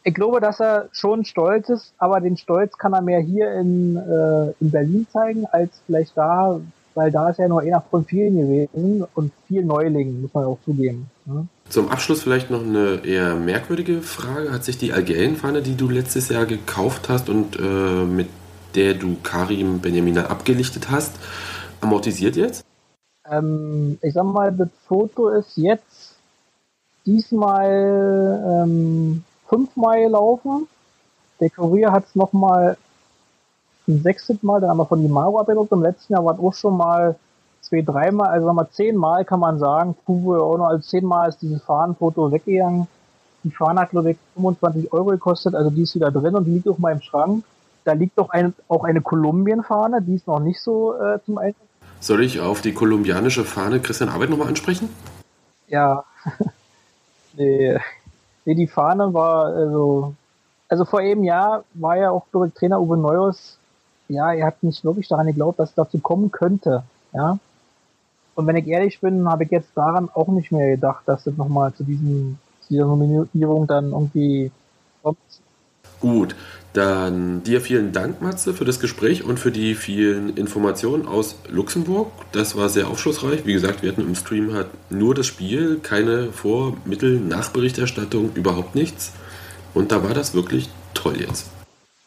[0.03, 3.97] ich glaube, dass er schon stolz ist, aber den Stolz kann er mehr hier in,
[3.97, 6.61] äh, in Berlin zeigen, als vielleicht da,
[6.95, 10.59] weil da ist er nur einer von vielen gewesen und viel Neulingen, muss man auch
[10.65, 11.11] zugeben.
[11.27, 11.47] Ne?
[11.69, 14.53] Zum Abschluss vielleicht noch eine eher merkwürdige Frage.
[14.53, 18.29] Hat sich die Algerienfahne, die du letztes Jahr gekauft hast und äh, mit
[18.75, 21.15] der du Karim Benjamina abgelichtet hast,
[21.81, 22.65] amortisiert jetzt?
[23.31, 26.17] Ähm, ich sag mal, das Foto ist jetzt
[27.07, 30.67] diesmal ähm, fünfmal gelaufen.
[31.41, 32.79] Der Kurier hat es nochmal
[33.87, 35.73] ein sechstes Mal, dann haben wir von Imaro abgedruckt.
[35.73, 37.17] Im letzten Jahr war es auch schon mal
[37.61, 41.43] zwei, dreimal, also sagen wir zehnmal kann man sagen, Kubo auch noch, also zehnmal ist
[41.43, 42.87] dieses Fahnenfoto weggegangen.
[43.43, 46.53] Die Fahne hat, glaube ich, 25 Euro gekostet, also die ist wieder drin und die
[46.53, 47.45] liegt auf meinem Schrank.
[47.85, 51.65] Da liegt auch eine, auch eine Kolumbienfahne, die ist noch nicht so äh, zum Einsatz.
[52.01, 54.91] Soll ich auf die kolumbianische Fahne Christian Arbeit nochmal ansprechen?
[55.69, 56.05] Ja.
[57.37, 57.79] nee.
[58.45, 60.15] Nee, die Fahne war, also,
[60.69, 63.59] also vor einem Jahr war ja auch, ich, Trainer Uwe Neuhaus,
[64.09, 66.83] ja, er hat nicht wirklich daran geglaubt, dass es dazu kommen könnte.
[67.13, 67.39] Ja.
[68.35, 71.37] Und wenn ich ehrlich bin, habe ich jetzt daran auch nicht mehr gedacht, dass das
[71.37, 74.51] nochmal zu diesem, zu dieser Nominierung dann irgendwie
[75.03, 75.19] kommt.
[76.01, 76.35] Gut,
[76.73, 82.13] dann dir vielen Dank, Matze, für das Gespräch und für die vielen Informationen aus Luxemburg.
[82.33, 83.45] Das war sehr aufschlussreich.
[83.45, 88.77] Wie gesagt, wir hatten im Stream halt nur das Spiel, keine Vor-, Mittel-, Nachberichterstattung, überhaupt
[88.77, 89.13] nichts.
[89.75, 91.51] Und da war das wirklich toll jetzt.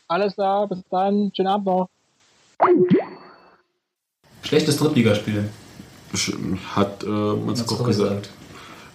[0.07, 1.89] Alles klar, bis dann, schönen Abend noch.
[4.43, 5.49] Schlechtes Drittligaspiel.
[6.76, 8.24] Hat äh, Matze Koch gesagt.
[8.24, 8.30] gesagt.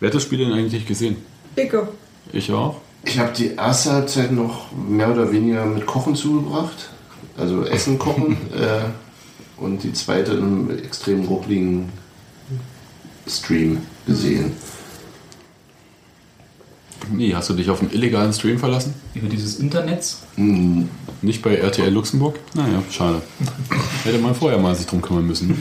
[0.00, 1.16] Wer hat das Spiel denn eigentlich gesehen?
[1.56, 1.88] Icke.
[2.32, 2.80] Ich auch.
[3.04, 6.90] Ich habe die erste Halbzeit noch mehr oder weniger mit Kochen zugebracht.
[7.36, 8.32] Also Essen kochen.
[8.54, 11.88] äh, und die zweite in einem extrem ruckligen
[13.26, 14.52] Stream gesehen.
[17.10, 18.94] Nee, hast du dich auf einen illegalen Stream verlassen?
[19.14, 20.22] Über dieses Internets.
[20.36, 20.88] Hm,
[21.22, 22.38] Nicht bei RTL Luxemburg?
[22.54, 23.22] Naja, schade.
[24.04, 25.60] Hätte man vorher mal sich drum kümmern müssen.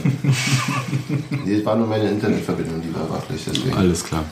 [1.45, 3.41] nee, es war nur meine Internetverbindung, die war wackelig.
[3.47, 3.75] Deswegen.
[3.75, 4.25] Alles klar.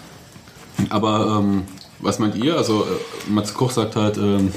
[0.89, 1.63] Aber ähm,
[2.05, 2.55] was meint ihr?
[2.55, 4.51] Also äh, Matze Koch sagt halt, ähm,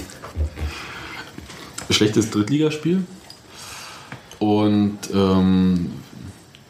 [1.90, 3.04] schlechtes Drittligaspiel.
[4.38, 5.90] Und ähm,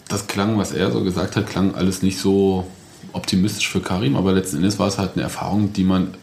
[0.09, 2.67] das klang, was er so gesagt hat, klang alles nicht so
[3.13, 6.15] optimistisch für Karim, aber letzten Endes war es halt eine Erfahrung, die man,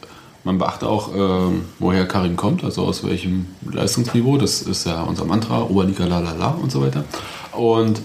[0.43, 5.26] man beachte auch, ähm, woher Karim kommt, also aus welchem Leistungsniveau, das ist ja unser
[5.26, 7.03] Mantra, Oberliga la la la und so weiter.
[7.51, 8.01] Und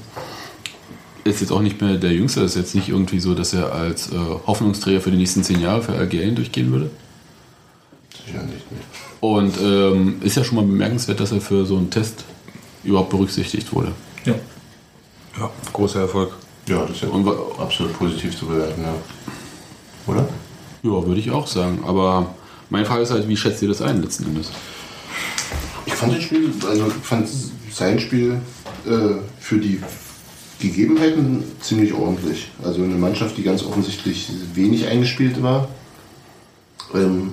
[1.25, 4.13] ist jetzt auch nicht mehr der Jüngste, ist jetzt nicht irgendwie so, dass er als
[4.13, 4.17] äh,
[4.47, 6.91] Hoffnungsträger für die nächsten zehn Jahre für Algerien durchgehen würde.
[8.27, 8.71] Sicher nicht.
[8.71, 8.79] Nee.
[9.21, 12.25] Und ähm, ist ja schon mal bemerkenswert, dass er für so einen Test
[12.85, 13.93] überhaupt berücksichtigt wurde.
[14.25, 14.35] Ja.
[15.39, 16.33] Ja, großer Erfolg.
[16.69, 18.95] Ja, das ist ja Und absolut positiv zu bewerten, ja.
[20.07, 20.29] Oder?
[20.83, 21.81] ja, würde ich auch sagen.
[21.87, 22.35] Aber
[22.69, 24.51] meine Frage ist halt, wie schätzt ihr das ein letzten Endes?
[25.87, 27.29] Ich fand das Spiel, also ich fand
[27.73, 28.41] sein Spiel
[28.87, 29.81] äh, für die
[30.61, 32.49] Gegebenheiten ziemlich ordentlich.
[32.63, 35.69] Also eine Mannschaft, die ganz offensichtlich wenig eingespielt war,
[36.95, 37.33] ähm,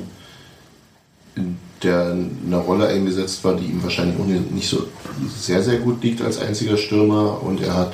[1.84, 4.18] der eine Rolle eingesetzt war, die ihm wahrscheinlich
[4.52, 4.88] nicht so
[5.36, 7.94] sehr, sehr gut liegt als einziger Stürmer und er hat,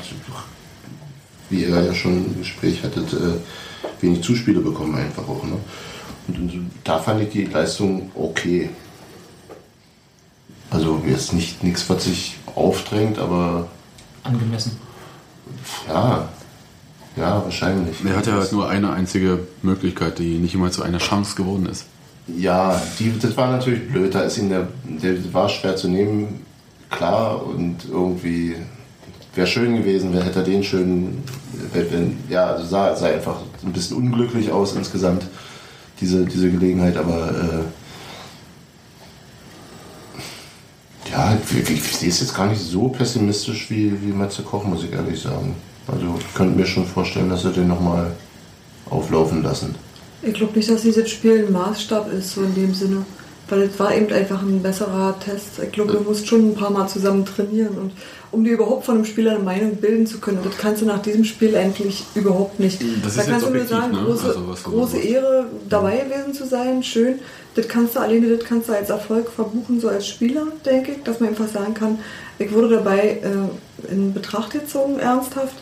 [1.50, 5.44] wie ihr ja schon im Gespräch hattet, äh, wenig Zuspiele bekommen einfach auch.
[5.44, 5.58] Ne?
[6.28, 8.70] Und da fand ich die Leistung okay.
[10.70, 13.68] Also jetzt nicht nichts, was sich aufdrängt, aber
[14.24, 14.78] Angemessen.
[15.88, 16.30] Ja,
[17.16, 17.98] ja, wahrscheinlich.
[18.06, 21.68] Er hat ja halt nur eine einzige Möglichkeit, die nicht immer zu einer Chance geworden
[21.68, 21.86] ist.
[22.28, 24.16] Ja, die, das war natürlich blöd.
[24.16, 26.42] Da ist ihn der, der war schwer zu nehmen,
[26.90, 27.46] klar.
[27.46, 28.56] Und irgendwie
[29.36, 31.18] wäre schön gewesen, wer hätte er den schön.
[31.74, 35.28] Wenn, wenn- ja, also sah, sah einfach ein bisschen unglücklich aus insgesamt,
[36.00, 36.98] diese, diese Gelegenheit.
[36.98, 37.64] Aber äh,
[41.14, 44.84] ja, ich, ich sehe es jetzt gar nicht so pessimistisch wie, wie Matze Koch, muss
[44.84, 45.56] ich ehrlich sagen.
[45.88, 48.12] Also ich könnte mir schon vorstellen, dass er den nochmal
[48.90, 49.76] auflaufen lassen.
[50.22, 53.06] Ich glaube nicht, dass dieses Spiel ein Maßstab ist, so in dem Sinne.
[53.54, 55.60] Weil es war eben einfach ein besserer Test.
[55.62, 57.92] Ich glaube, du musst schon ein paar Mal zusammen trainieren und
[58.32, 60.40] um dir überhaupt von einem Spieler eine Meinung bilden zu können.
[60.44, 62.82] Das kannst du nach diesem Spiel endlich überhaupt nicht.
[63.04, 64.02] Das da ist kannst du nur sagen, ne?
[64.06, 64.98] große, Also große.
[64.98, 67.20] Ehre dabei gewesen zu sein, schön.
[67.54, 71.04] Das kannst du alleine, das kannst du als Erfolg verbuchen, so als Spieler, denke ich,
[71.04, 72.00] dass man einfach sagen kann,
[72.40, 75.54] ich wurde dabei äh, in Betracht gezogen, ernsthaft.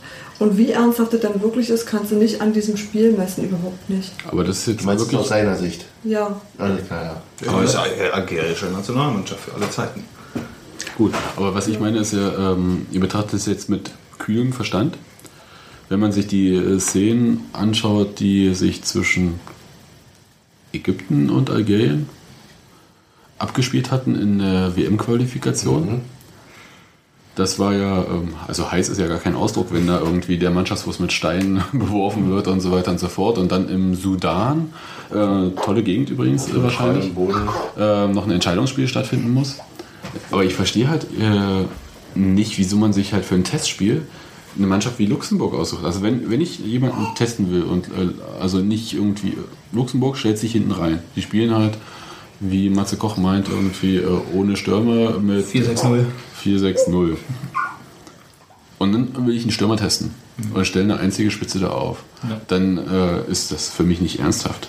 [0.42, 3.88] Und wie ernsthaft das dann wirklich ist, kannst du nicht an diesem Spiel messen, überhaupt
[3.88, 4.12] nicht.
[4.28, 5.30] Aber das ist jetzt meinst es aus wirklich.
[5.30, 5.86] seiner Sicht?
[6.04, 7.48] Ja, Alles klar, ja.
[7.48, 10.04] Aber ist eine algerische Nationalmannschaft für alle Zeiten.
[10.98, 14.98] Gut, aber was ich meine ist ja, ähm, ihr betrachtet es jetzt mit kühlem Verstand.
[15.90, 19.40] Wenn man sich die äh, Szenen anschaut, die sich zwischen
[20.74, 22.10] Ägypten und Algerien
[23.38, 26.02] abgespielt hatten in der WM-Qualifikation.
[27.36, 30.52] Das war ja, ähm, also heiß ist ja gar kein Ausdruck, wenn da irgendwie der
[30.52, 33.38] Mannschaftsbus mit Steinen beworfen wird und so weiter und so fort.
[33.38, 34.74] Und dann im Sudan,
[35.12, 37.12] äh, tolle Gegend übrigens äh, wahrscheinlich,
[37.78, 39.58] äh, noch ein Entscheidungsspiel stattfinden muss.
[40.30, 41.66] Aber ich verstehe halt äh,
[42.16, 44.06] nicht, wieso man sich halt für ein Testspiel
[44.58, 45.86] eine Mannschaft wie Luxemburg aussucht.
[45.86, 48.10] Also wenn, wenn ich jemanden testen will und äh,
[48.40, 49.34] also nicht irgendwie
[49.72, 51.00] Luxemburg stellt sich hinten rein.
[51.16, 51.78] Die spielen halt,
[52.40, 56.06] wie Matze Koch meint, irgendwie äh, ohne Stürmer mit 4-6-0.
[56.42, 57.18] 4-6-0.
[58.80, 60.12] Und dann will ich einen Stürmer testen
[60.54, 62.04] und stelle eine einzige Spitze da auf.
[62.28, 62.42] Ja.
[62.48, 64.68] Dann äh, ist das für mich nicht ernsthaft.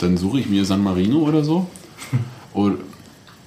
[0.00, 1.68] Dann suche ich mir San Marino oder so
[2.54, 2.78] und,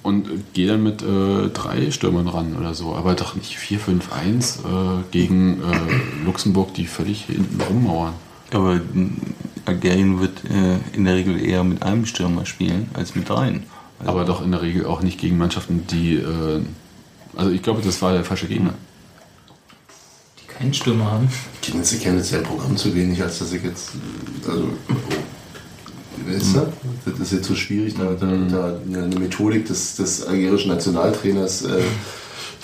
[0.02, 2.94] und gehe dann mit äh, drei Stürmern ran oder so.
[2.94, 8.14] Aber doch nicht 4-5-1 äh, gegen äh, Luxemburg, die völlig hinten rummauern.
[8.52, 8.80] Aber
[9.64, 13.64] Algerien wird äh, in der Regel eher mit einem Stürmer spielen als mit dreien.
[14.00, 16.16] Also, Aber doch in der Regel auch nicht gegen Mannschaften, die.
[16.16, 16.60] Äh,
[17.36, 18.74] also ich glaube, das war der falsche Gegner.
[20.40, 21.28] Die keinen Stürmer haben.
[21.54, 23.90] Ich kenne jetzt, kenn jetzt sein Programm zu wenig, als dass ich jetzt.
[24.46, 24.68] Also.
[26.26, 26.72] Weißt du?
[27.10, 31.80] Das ist jetzt so schwierig, da, da, da eine Methodik des, des algerischen Nationaltrainers äh,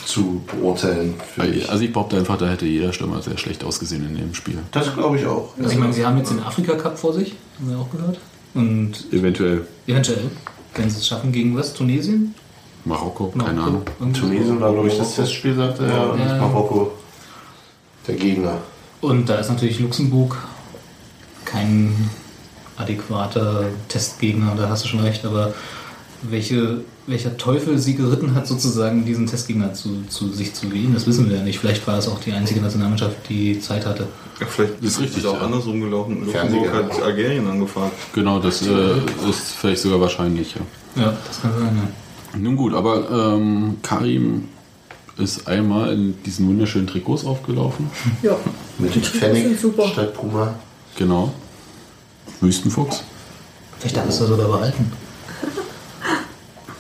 [0.07, 1.15] zu beurteilen.
[1.53, 1.71] ich.
[1.71, 4.59] Also ich behaupte einfach, da hätte jeder Stürmer sehr schlecht ausgesehen in dem Spiel.
[4.73, 5.57] Das glaube ich auch.
[5.59, 8.19] Also ich meine, sie haben jetzt den Afrika-Cup vor sich, haben wir auch gehört.
[8.55, 10.31] Und Eventuell eventuell,
[10.77, 11.75] wenn sie es schaffen, gegen was?
[11.75, 12.35] Tunesien?
[12.85, 13.93] Marokko, keine Marokko?
[14.01, 14.13] Ahnung.
[14.15, 16.37] Tunesien war, glaube ich, das Testspiel, sagte er, und Ja.
[16.37, 16.93] Marokko
[18.07, 18.59] der Gegner.
[19.01, 20.37] Und da ist natürlich Luxemburg
[21.45, 22.11] kein
[22.77, 25.55] adäquater Testgegner, da hast du schon recht, aber
[26.23, 31.07] welche, welcher Teufel sie geritten hat, sozusagen diesen Testgegner zu, zu sich zu wählen, das
[31.07, 31.59] wissen wir ja nicht.
[31.59, 34.09] Vielleicht war es auch die einzige Nationalmannschaft, die Zeit hatte.
[34.41, 35.41] Ja, vielleicht ist richtig, Ist auch ja.
[35.43, 36.25] andersrum gelaufen.
[36.25, 37.93] Luxemburg hat Algerien angefragt.
[38.15, 40.55] Genau, das äh, ist vielleicht sogar wahrscheinlich.
[40.55, 41.03] Ja.
[41.03, 41.77] Ja, das kann sein,
[42.33, 42.39] ja.
[42.39, 44.49] Nun gut, aber ähm, Karim
[45.19, 47.89] ist einmal in diesen wunderschönen Trikots aufgelaufen.
[48.23, 48.37] ja.
[48.79, 49.57] Mit Die Pfennig
[49.93, 50.55] statt Puma.
[50.97, 51.33] Genau.
[52.41, 53.05] Wüstenfuchs.
[53.79, 54.91] Vielleicht darf es da sogar behalten.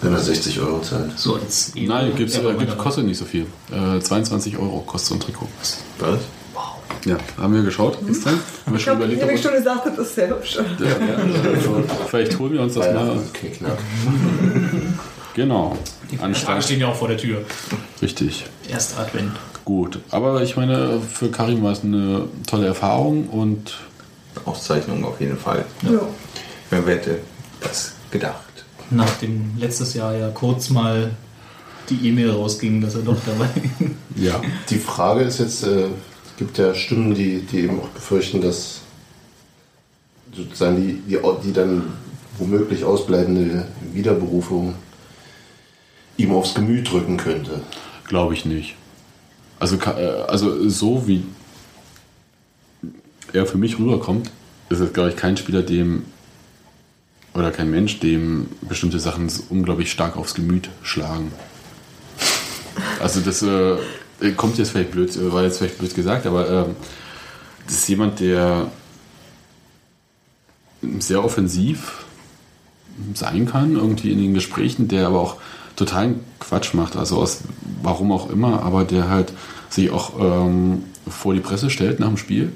[0.00, 1.16] Wenn er 60 Euro zahlt.
[1.18, 2.82] So als Nein, gibt's, Ja, äh, aber gibt, dabei.
[2.82, 3.46] kostet nicht so viel.
[3.70, 5.48] Äh, 22 Euro kostet so ein Trikot.
[5.60, 5.78] Was?
[7.04, 8.30] Ja, haben wir geschaut extra.
[8.30, 10.58] Haben wir Ich schon habe überlegt, ich schon gesagt, das ist sehr hübsch.
[10.78, 13.08] wir- vielleicht holen wir uns das mal.
[13.08, 13.78] Weihnachten, Knickknack.
[15.34, 15.76] Genau.
[16.12, 16.62] Die Anstand.
[16.62, 17.42] stehen ja auch vor der Tür.
[18.00, 18.46] Richtig.
[18.68, 19.32] Erster Advent.
[19.64, 19.98] Gut.
[20.12, 23.74] Aber ich meine, für Karim war es eine tolle Erfahrung und
[24.44, 25.64] Auszeichnung auf jeden Fall.
[25.82, 25.98] Ja.
[26.70, 27.18] Wer hätte
[27.60, 28.44] das gedacht?
[28.90, 31.10] Nachdem letztes Jahr ja kurz mal
[31.90, 33.48] die E-Mail rausging, dass er doch dabei
[34.14, 34.40] ja.
[34.70, 35.86] Die Frage ist jetzt, äh,
[36.36, 38.80] gibt ja Stimmen, die, die eben auch befürchten, dass
[40.32, 41.92] sozusagen die, die, die dann
[42.38, 44.74] womöglich ausbleibende Wiederberufung
[46.16, 47.60] ihm aufs Gemüt drücken könnte.
[48.06, 48.74] Glaube ich nicht.
[49.58, 51.24] Also, äh, also so wie
[53.32, 54.30] er für mich rüberkommt,
[54.68, 56.04] ist es, glaube ich, kein Spieler, dem
[57.34, 61.32] oder kein Mensch, dem bestimmte Sachen unglaublich stark aufs Gemüt schlagen.
[63.00, 63.76] Also das äh,
[64.32, 66.76] kommt jetzt vielleicht blöd, war jetzt vielleicht blöd gesagt, aber ähm,
[67.66, 68.70] das ist jemand, der
[70.98, 72.04] sehr offensiv
[73.14, 75.36] sein kann, irgendwie in den Gesprächen, der aber auch
[75.76, 77.40] totalen Quatsch macht, also aus
[77.82, 79.32] warum auch immer, aber der halt
[79.70, 82.52] sich auch ähm, vor die Presse stellt nach dem Spiel,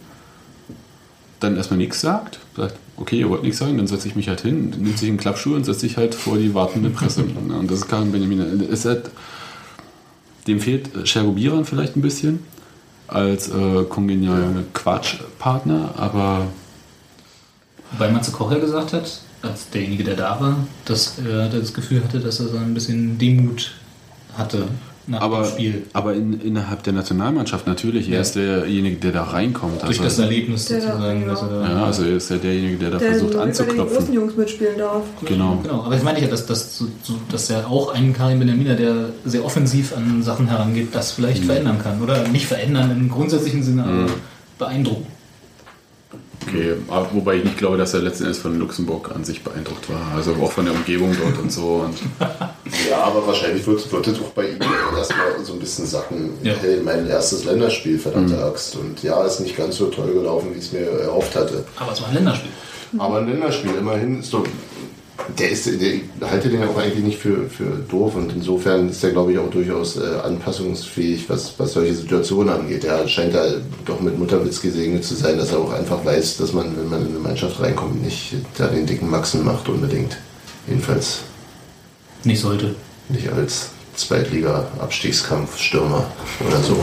[1.41, 4.41] dann erstmal nichts sagt, sagt, okay, ihr wollt nichts sagen, dann setze ich mich halt
[4.41, 7.25] hin, nimmt sich einen Klappschuh und setzt sich halt vor die wartende Presse.
[7.49, 8.61] und das ist Karim Benjamin.
[8.61, 9.11] Ist halt,
[10.49, 12.41] dem fehlt Cherubirán vielleicht ein bisschen
[13.07, 16.47] als äh, kongenialer Quatschpartner, aber
[17.97, 22.03] Weil Matze Koch ja gesagt hat, als derjenige, der da war, dass er das Gefühl
[22.03, 23.73] hatte, dass er so ein bisschen Demut
[24.37, 24.69] hatte.
[25.09, 25.83] Nach Aber, dem Spiel.
[25.93, 28.09] aber in, innerhalb der Nationalmannschaft natürlich.
[28.09, 28.21] Er Ja.
[28.21, 29.83] ist derjenige, der da reinkommt.
[29.83, 31.21] Durch Also, das Erlebnis Der da- sozusagen.
[31.21, 31.63] genau.
[31.63, 34.15] ja, also er ist ja derjenige, der da Der versucht nur bei den großen anzuklopfen.
[34.15, 35.03] Jungs mitspielen darf.
[35.25, 35.59] Genau.
[35.63, 36.85] Genau, aber das meine ich ja, dass, dass,
[37.31, 41.79] dass er auch einen Karim Benamina, der sehr offensiv an Sachen herangeht, das vielleicht verändern
[41.83, 42.03] kann.
[42.03, 44.07] Oder nicht verändern im grundsätzlichen Sinne, aber
[44.59, 45.07] beeindrucken.
[46.49, 49.89] Okay, aber wobei ich nicht glaube, dass er letzten Endes von Luxemburg an sich beeindruckt
[49.91, 50.01] war.
[50.17, 51.85] Also auch von der Umgebung dort und so.
[51.85, 51.97] Und
[52.89, 54.59] Ja, aber wahrscheinlich wird, wird es auch bei ihm
[54.97, 56.31] erstmal so ein bisschen sacken.
[56.43, 56.55] Ja.
[56.61, 58.43] Hey, mein erstes Länderspiel, verdammte Mhm.
[58.43, 58.77] Axt.
[58.77, 61.65] Und ja, ist nicht ganz so toll gelaufen, wie ich es mir erhofft hatte.
[61.77, 62.51] Aber es war ein Länderspiel.
[62.99, 64.45] Aber ein Länderspiel, immerhin ist doch.
[65.37, 68.89] Der ist, der ich halte den ja auch eigentlich nicht für, für doof und insofern
[68.89, 72.85] ist er, glaube ich, auch durchaus äh, anpassungsfähig, was, was solche Situationen angeht.
[72.85, 73.45] Er scheint da
[73.85, 77.03] doch mit Mutterwitz gesegnet zu sein, dass er auch einfach weiß, dass man, wenn man
[77.03, 80.17] in eine Mannschaft reinkommt, nicht da den dicken Maxen macht unbedingt.
[80.67, 81.19] Jedenfalls
[82.25, 82.75] Nicht sollte.
[83.09, 86.07] nicht als Zweitliga-Abstiegskampf-Stürmer
[86.47, 86.77] oder so.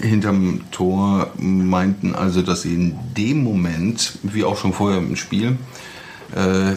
[0.00, 5.58] hinterm Tor meinten also, dass sie in dem Moment, wie auch schon vorher im Spiel,
[6.34, 6.76] äh,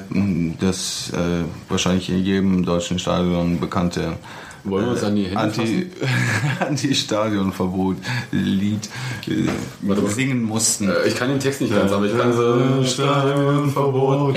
[0.60, 4.18] das äh, wahrscheinlich in jedem deutschen Stadion bekannte
[4.66, 5.88] Wollen wir uns an die Hände Anti,
[6.60, 7.96] Anti-Stadionverbot
[8.32, 8.90] Lied
[9.28, 10.90] äh, singen mussten.
[10.90, 12.84] Äh, Ich kann den Text nicht ganz, aber ich kann so.
[12.84, 14.36] Stadionverbot.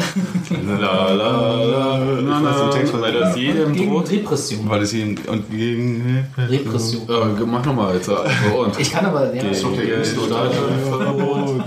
[0.79, 2.21] La la la.
[2.21, 4.11] Ich weiß den Text Weil das jedem Gegen droht.
[4.11, 4.69] Repression.
[4.69, 7.09] Weil es ihm und gegen Repression.
[7.09, 8.09] Äh, mach nochmal jetzt.
[8.09, 8.31] Also,
[8.65, 8.79] und.
[8.79, 9.35] Ich kann aber.
[9.35, 11.65] Ja, Gegen Stadionverbot.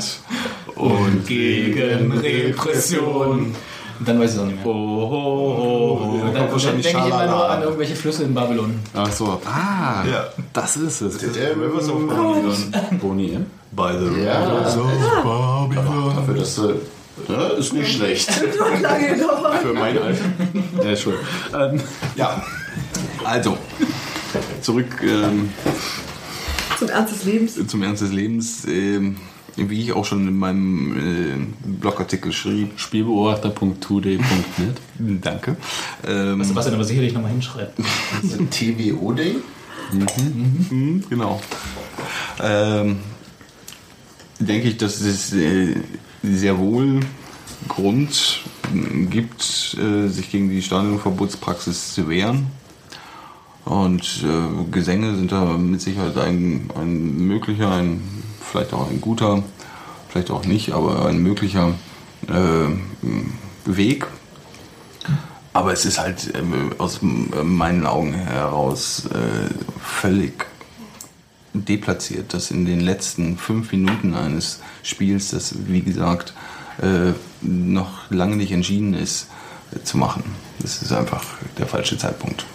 [0.75, 3.55] und gegen Repression.
[3.99, 4.65] Und dann weiß ich es auch nicht mehr.
[4.65, 6.25] Oh, oh, oh, oh.
[6.25, 8.79] Und dann, dann denke ich immer nur an irgendwelche Flüsse in Babylon.
[8.93, 9.41] Ach so.
[9.45, 10.25] Ah, Ja.
[10.53, 11.17] das ist es.
[11.33, 12.73] Der Rivers of Babylon.
[13.01, 13.45] Boni M.
[13.71, 14.43] By the Ja.
[14.45, 14.91] Rivers of
[15.23, 16.15] Babylon.
[16.15, 16.73] Dafür, dass du.
[17.29, 18.29] Ja, ist nicht schlecht.
[19.61, 20.25] Für mein Alter.
[20.83, 21.13] Ja, ist schön.
[21.57, 21.79] Ähm,
[22.17, 22.43] Ja,
[23.23, 23.57] also
[24.61, 25.49] zurück ähm,
[26.77, 27.67] Zum Ernst des Lebens.
[27.67, 28.65] zum Ernst des Lebens.
[28.67, 29.15] Ähm,
[29.57, 32.79] wie ich auch schon in meinem äh, Blogartikel schrieb.
[32.79, 34.21] Spielbeobachter.today.net.
[35.21, 35.57] Danke.
[36.05, 37.77] Ähm, Was Sebastian aber sicherlich nochmal hinschreibt.
[38.51, 39.35] TWO-Ding?
[39.91, 41.41] Mhm, genau.
[42.41, 42.97] Ähm,
[44.39, 45.75] denke ich, dass es äh,
[46.23, 47.01] sehr wohl
[47.67, 48.41] Grund
[49.09, 52.47] gibt, äh, sich gegen die Stadionverbotspraxis zu wehren.
[53.63, 58.01] Und äh, Gesänge sind da mit Sicherheit ein, ein möglicher, ein,
[58.55, 59.43] vielleicht auch ein guter,
[60.07, 61.73] vielleicht auch nicht, aber ein möglicher
[62.29, 64.07] äh, Weg.
[65.51, 69.49] Aber es ist halt ähm, aus m- meinen Augen heraus äh,
[69.81, 70.45] völlig
[71.53, 76.33] deplatziert, dass in den letzten fünf Minuten eines Spiels, das wie gesagt
[76.81, 79.27] äh, noch lange nicht entschieden ist,
[79.73, 80.23] äh, zu machen.
[80.59, 81.23] Das ist einfach
[81.57, 82.45] der falsche Zeitpunkt.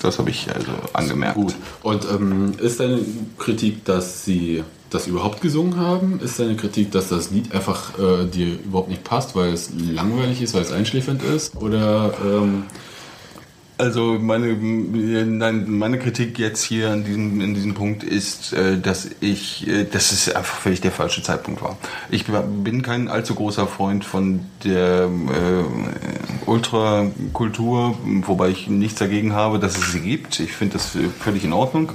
[0.00, 1.34] Das habe ich also angemerkt.
[1.34, 1.54] Gut.
[1.82, 3.00] Und ähm, ist deine
[3.38, 6.20] Kritik, dass sie das überhaupt gesungen haben?
[6.20, 10.40] Ist deine Kritik, dass das Lied einfach äh, dir überhaupt nicht passt, weil es langweilig
[10.40, 11.56] ist, weil es einschläfernd ist?
[11.56, 12.64] Oder ähm,
[13.78, 19.08] Also meine, nein, meine Kritik jetzt hier an diesem, in diesem Punkt ist, äh, dass
[19.20, 21.76] ich, äh, dass es einfach völlig der falsche Zeitpunkt war.
[22.10, 29.60] Ich bin kein allzu großer Freund von der äh, Ultrakultur, wobei ich nichts dagegen habe,
[29.60, 30.40] dass es sie gibt.
[30.40, 31.92] Ich finde das völlig in Ordnung.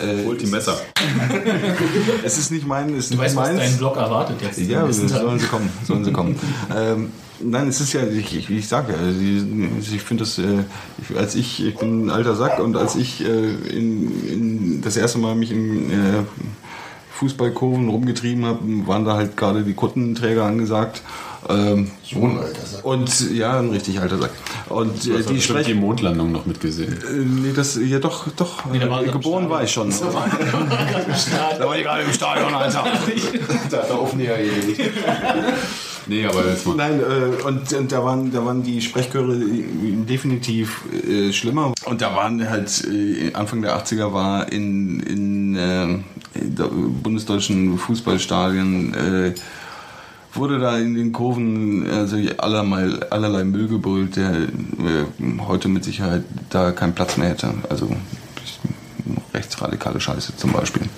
[0.00, 0.78] Äh, holt die Messer?
[2.24, 3.70] Es ist nicht mein, es ist Du weißt, nicht was meins.
[3.70, 4.58] dein Blog erwartet jetzt.
[4.58, 6.38] Ja, sollen sie kommen, sollen sie kommen.
[6.76, 7.10] ähm,
[7.44, 10.64] nein, es ist ja, ich, ich, wie ich sage, also die- ich finde das, äh,
[11.00, 14.96] ich, als ich, ich bin ein alter Sack und als ich äh, in, in das
[14.96, 15.94] erste Mal mich in äh,
[17.14, 21.02] Fußballkurven rumgetrieben habe, waren da halt gerade die Kuttenträger angesagt.
[21.48, 22.84] Ähm, So ein alter Sack.
[22.84, 24.30] und ja, ein richtig alter Sack.
[24.68, 25.78] Und äh, die die sprechen.
[25.80, 26.92] Mondlandung noch mitgesehen.
[26.92, 28.64] Äh, nee, das, ja doch, doch.
[28.72, 29.90] Nee, da war äh, geboren war ich schon.
[31.58, 32.84] Da war ich gerade im Stadion, Alter.
[33.70, 34.92] Da hat er näher gelegt.
[36.06, 36.76] Nee, aber jetzt mal.
[36.76, 41.72] Nein, äh, und, und da, waren, da waren die Sprechchöre definitiv äh, schlimmer.
[41.84, 45.98] Und da waren halt, äh, Anfang der 80er war in, in, äh,
[47.02, 49.34] bundesdeutschen Fußballstadien, äh,
[50.34, 54.48] wurde da in den Kurven also allerlei, allerlei Müll gebrüllt, der äh,
[55.46, 57.52] heute mit Sicherheit da keinen Platz mehr hätte.
[57.68, 57.94] Also
[59.34, 60.88] rechtsradikale Scheiße zum Beispiel.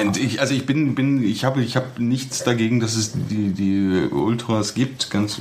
[0.00, 3.52] Und ich, also ich bin, bin ich habe, ich habe nichts dagegen, dass es die,
[3.52, 5.10] die Ultras gibt.
[5.10, 5.38] Ganz,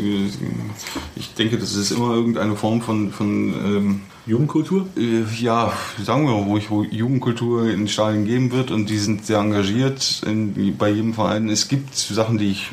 [1.15, 4.87] ich denke, das ist immer irgendeine Form von, von ähm, Jugendkultur?
[4.97, 5.71] äh, ja,
[6.03, 10.21] sagen wir mal, ruhig, wo Jugendkultur in Stadien geben wird und die sind sehr engagiert
[10.25, 11.49] in, bei jedem Verein.
[11.49, 12.69] Es gibt Sachen, die, ich,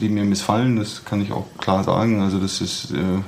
[0.00, 2.20] die mir missfallen, das kann ich auch klar sagen.
[2.20, 3.22] Also das ist äh,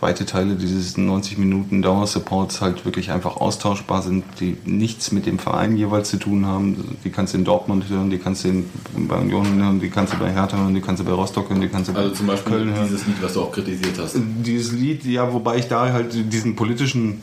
[0.00, 5.38] weite Teile dieses 90 Minuten Dauersupports halt wirklich einfach austauschbar sind, die nichts mit dem
[5.38, 6.98] Verein jeweils zu tun haben.
[7.04, 8.70] Die kannst du in Dortmund hören, die kannst du in,
[9.08, 11.60] bei Union hören, die kannst du bei Hertha hören, die kannst du bei Rostock hören,
[11.60, 13.98] die kannst du bei Also zum Beispiel Köln hören dieses Lied, was du auch kritisiert
[13.98, 14.16] hast.
[14.16, 17.22] dieses Lied, ja, wobei ich da halt diesen politischen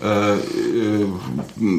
[0.00, 1.06] äh, äh,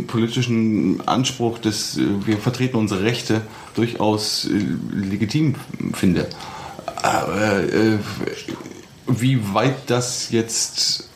[0.07, 3.41] politischen Anspruch des äh, wir vertreten unsere Rechte
[3.75, 4.61] durchaus äh,
[4.93, 5.55] legitim
[5.93, 6.27] finde.
[7.01, 7.97] Aber äh,
[9.09, 11.09] wie weit das jetzt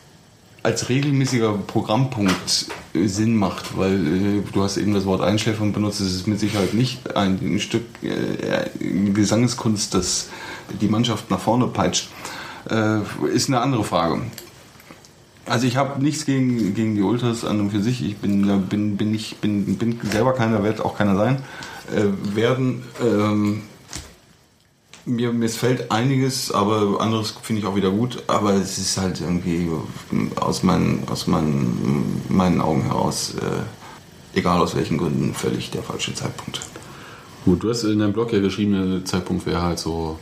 [0.62, 6.00] als regelmäßiger Programmpunkt äh, Sinn macht, weil äh, du hast eben das Wort Einschläfern benutzt,
[6.00, 8.70] es ist mit Sicherheit nicht ein, ein Stück äh,
[9.12, 10.28] Gesangskunst, das
[10.80, 12.08] die Mannschaft nach vorne peitscht,
[12.70, 14.22] äh, ist eine andere Frage.
[15.46, 18.02] Also ich habe nichts gegen, gegen die Ultras an und für sich.
[18.02, 21.42] Ich bin, bin, bin, nicht, bin, bin selber keiner, werde auch keiner sein.
[21.94, 23.62] Äh, werden ähm,
[25.06, 28.22] mir missfällt einiges, aber anderes finde ich auch wieder gut.
[28.26, 29.68] Aber es ist halt irgendwie
[30.36, 36.14] aus meinen, aus meinen, meinen Augen heraus, äh, egal aus welchen Gründen, völlig der falsche
[36.14, 36.60] Zeitpunkt.
[37.44, 40.18] Gut, du hast in deinem Blog ja geschrieben, der Zeitpunkt wäre halt so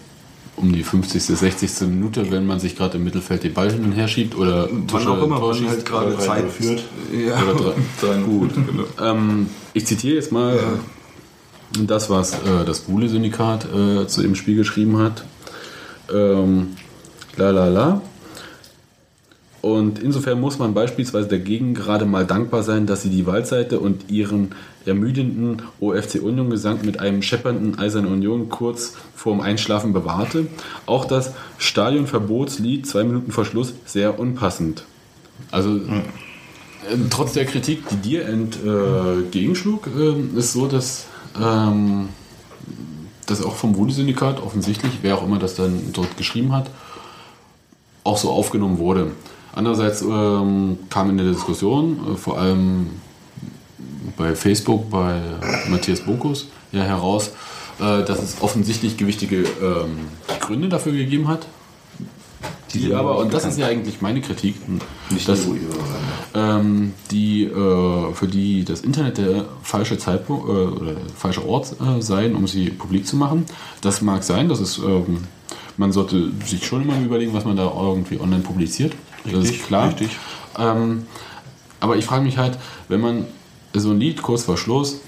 [0.56, 1.88] um die 50., 60.
[1.88, 5.06] Minute, wenn man sich gerade im Mittelfeld den Ball hin und her schiebt oder Wann
[5.06, 6.84] auch immer Tor man halt gerade Zeit führt.
[7.12, 7.42] Ja.
[7.42, 8.18] Oder drei.
[8.18, 8.50] Gut.
[9.00, 10.60] Ähm, ich zitiere jetzt mal äh,
[11.86, 15.24] das, was äh, das Bule-Syndikat äh, zu dem Spiel geschrieben hat.
[16.12, 16.76] Ähm,
[17.36, 18.02] la la la.
[19.62, 24.10] Und insofern muss man beispielsweise dagegen gerade mal dankbar sein, dass sie die Waldseite und
[24.10, 30.48] ihren ermüdenden OFC Union Gesang mit einem scheppernden Eiserne Union kurz vorm Einschlafen bewahrte.
[30.86, 34.84] Auch das Stadionverbotslied zwei Minuten vor Schluss sehr unpassend.
[35.52, 36.02] Also äh,
[37.10, 41.06] trotz der Kritik, die dir entgegenschlug, äh, ist so, dass
[41.40, 42.08] ähm,
[43.26, 46.70] das auch vom Wohle-Syndikat offensichtlich, wer auch immer das dann dort geschrieben hat,
[48.04, 49.12] auch so aufgenommen wurde.
[49.54, 52.90] Andererseits ähm, kam in der Diskussion, äh, vor allem
[54.16, 55.20] bei Facebook, bei
[55.68, 57.32] Matthias Bunkus, ja heraus,
[57.78, 60.08] äh, dass es offensichtlich gewichtige ähm,
[60.40, 61.46] Gründe dafür gegeben hat.
[62.74, 64.56] Die aber, und das ist ja eigentlich meine Kritik,
[65.10, 65.58] Nicht dass, ihre
[66.34, 71.76] ähm, die, äh, für die das Internet der falsche Zeitpunkt äh, oder der falsche Ort
[71.80, 73.44] äh, sein, um sie publik zu machen.
[73.80, 75.18] Das mag sein, das ist, ähm,
[75.76, 78.94] man sollte sich schon immer überlegen, was man da irgendwie online publiziert.
[79.24, 79.88] das ist klar.
[79.88, 80.10] richtig.
[80.58, 81.06] Ähm,
[81.80, 82.58] aber ich frage mich halt,
[82.88, 83.24] wenn man
[83.74, 85.00] so ein Lied kurz vor Schluss,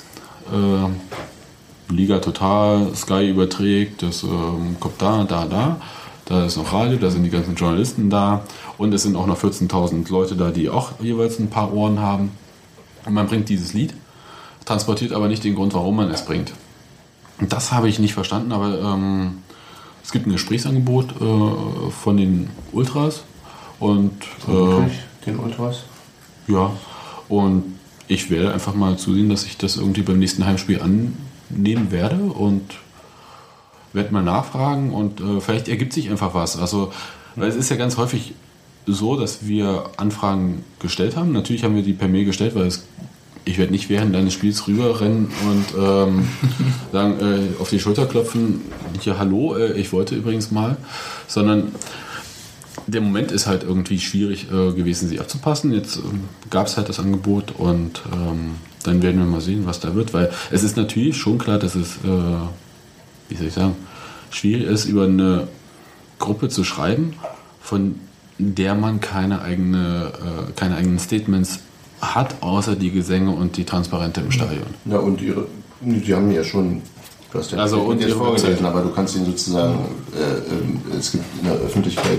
[0.53, 5.81] äh, Liga Total, Sky überträgt, das ähm, kommt da, da, da,
[6.27, 8.45] da ist noch Radio, da sind die ganzen Journalisten da
[8.79, 12.31] und es sind auch noch 14.000 Leute da, die auch jeweils ein paar Ohren haben.
[13.05, 13.95] Und man bringt dieses Lied,
[14.65, 16.53] transportiert aber nicht den Grund, warum man es bringt.
[17.39, 19.39] Und das habe ich nicht verstanden, aber ähm,
[20.03, 23.25] es gibt ein Gesprächsangebot äh, von den Ultras
[23.81, 24.13] und
[24.49, 25.85] äh, den Ultras.
[26.47, 26.71] ja,
[27.29, 27.65] Und
[28.09, 32.63] ich werde einfach mal zusehen, dass ich das irgendwie beim nächsten Heimspiel annehmen werde und
[33.95, 36.59] werde mal nachfragen und äh, vielleicht ergibt sich einfach was.
[36.59, 36.93] Also,
[37.37, 38.35] weil es ist ja ganz häufig
[38.87, 41.33] so, dass wir Anfragen gestellt haben.
[41.33, 42.87] Natürlich haben wir die per Mail gestellt, weil es,
[43.45, 46.29] ich werde nicht während deines Spiels rüberrennen und ähm,
[46.93, 48.63] sagen, äh, auf die Schulter klopfen,
[49.01, 50.77] hier hallo, äh, ich wollte übrigens mal,
[51.27, 51.73] sondern
[52.87, 55.73] der Moment ist halt irgendwie schwierig äh, gewesen, sie abzupassen.
[55.73, 59.81] Jetzt ähm, gab es halt das Angebot und ähm, dann werden wir mal sehen, was
[59.81, 62.11] da wird, weil es ist natürlich schon klar, dass es, äh,
[63.29, 63.77] wie soll ich sagen,
[64.31, 65.49] schwierig ist, über eine
[66.19, 67.15] Gruppe zu schreiben,
[67.61, 67.97] von
[68.39, 70.13] der man keine, eigene,
[70.49, 71.61] äh, keine eigenen Statements
[72.01, 74.67] hat, außer die Gesänge und die Transparente im Stadion.
[74.85, 75.47] Na und ihre,
[75.81, 76.83] die haben ja schon,
[77.33, 79.79] du hast ja Also, und jetzt ihre vorgelesen, aber du kannst ihnen sozusagen,
[80.15, 82.19] äh, ähm, es gibt in der Öffentlichkeit,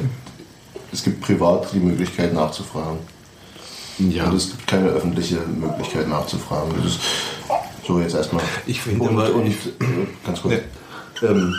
[0.91, 2.97] es gibt privat die Möglichkeit nachzufragen.
[3.99, 6.73] Ja, Und es gibt keine öffentliche Möglichkeit nachzufragen.
[6.77, 6.99] Das ist
[7.87, 8.43] so jetzt erstmal.
[8.65, 9.53] Ich finde und, aber- und äh,
[10.25, 10.55] ganz kurz.
[11.23, 11.55] Ähm,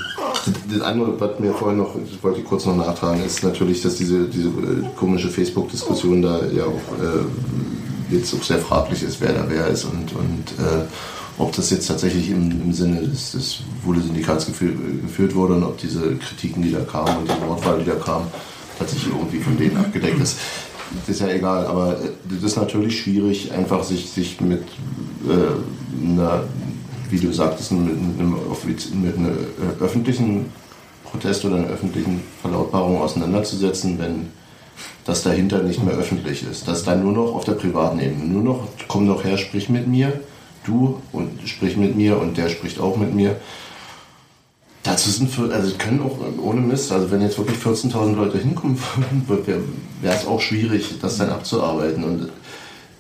[0.71, 3.97] das- andere, was mir vorhin noch, das wollte ich kurz noch nachtragen, ist natürlich, dass
[3.97, 4.53] diese, diese äh,
[4.97, 9.85] komische Facebook-Diskussion da ja auch äh, jetzt auch sehr fraglich ist, wer da wer ist
[9.85, 10.85] und, und äh,
[11.39, 15.79] ob das jetzt tatsächlich im, im Sinne des, des Wuhle-Syndikats geführt, geführt wurde und ob
[15.79, 18.23] diese Kritiken, die da kamen und die Wortwahl, die da kam,
[18.79, 20.39] tatsächlich irgendwie von denen abgedeckt ist.
[21.01, 24.63] Das ist ja egal, aber äh, das ist natürlich schwierig, einfach sich, sich mit
[25.29, 26.45] äh, einer,
[27.11, 28.35] wie du sagtest, mit einem,
[29.03, 30.47] mit einem äh, öffentlichen
[31.05, 34.29] Protest oder einer öffentlichen Verlautbarung auseinanderzusetzen, wenn
[35.05, 36.69] das dahinter nicht mehr öffentlich ist.
[36.69, 38.25] Das dann nur noch auf der privaten Ebene.
[38.25, 40.21] Nur noch, komm doch her, sprich mit mir,
[40.65, 43.37] du und sprich mit mir und der spricht auch mit mir.
[44.83, 48.79] Dazu sind, für, also können auch ohne Mist, also wenn jetzt wirklich 14.000 Leute hinkommen
[49.27, 52.05] würden, wäre es auch schwierig, das dann abzuarbeiten.
[52.05, 52.29] Und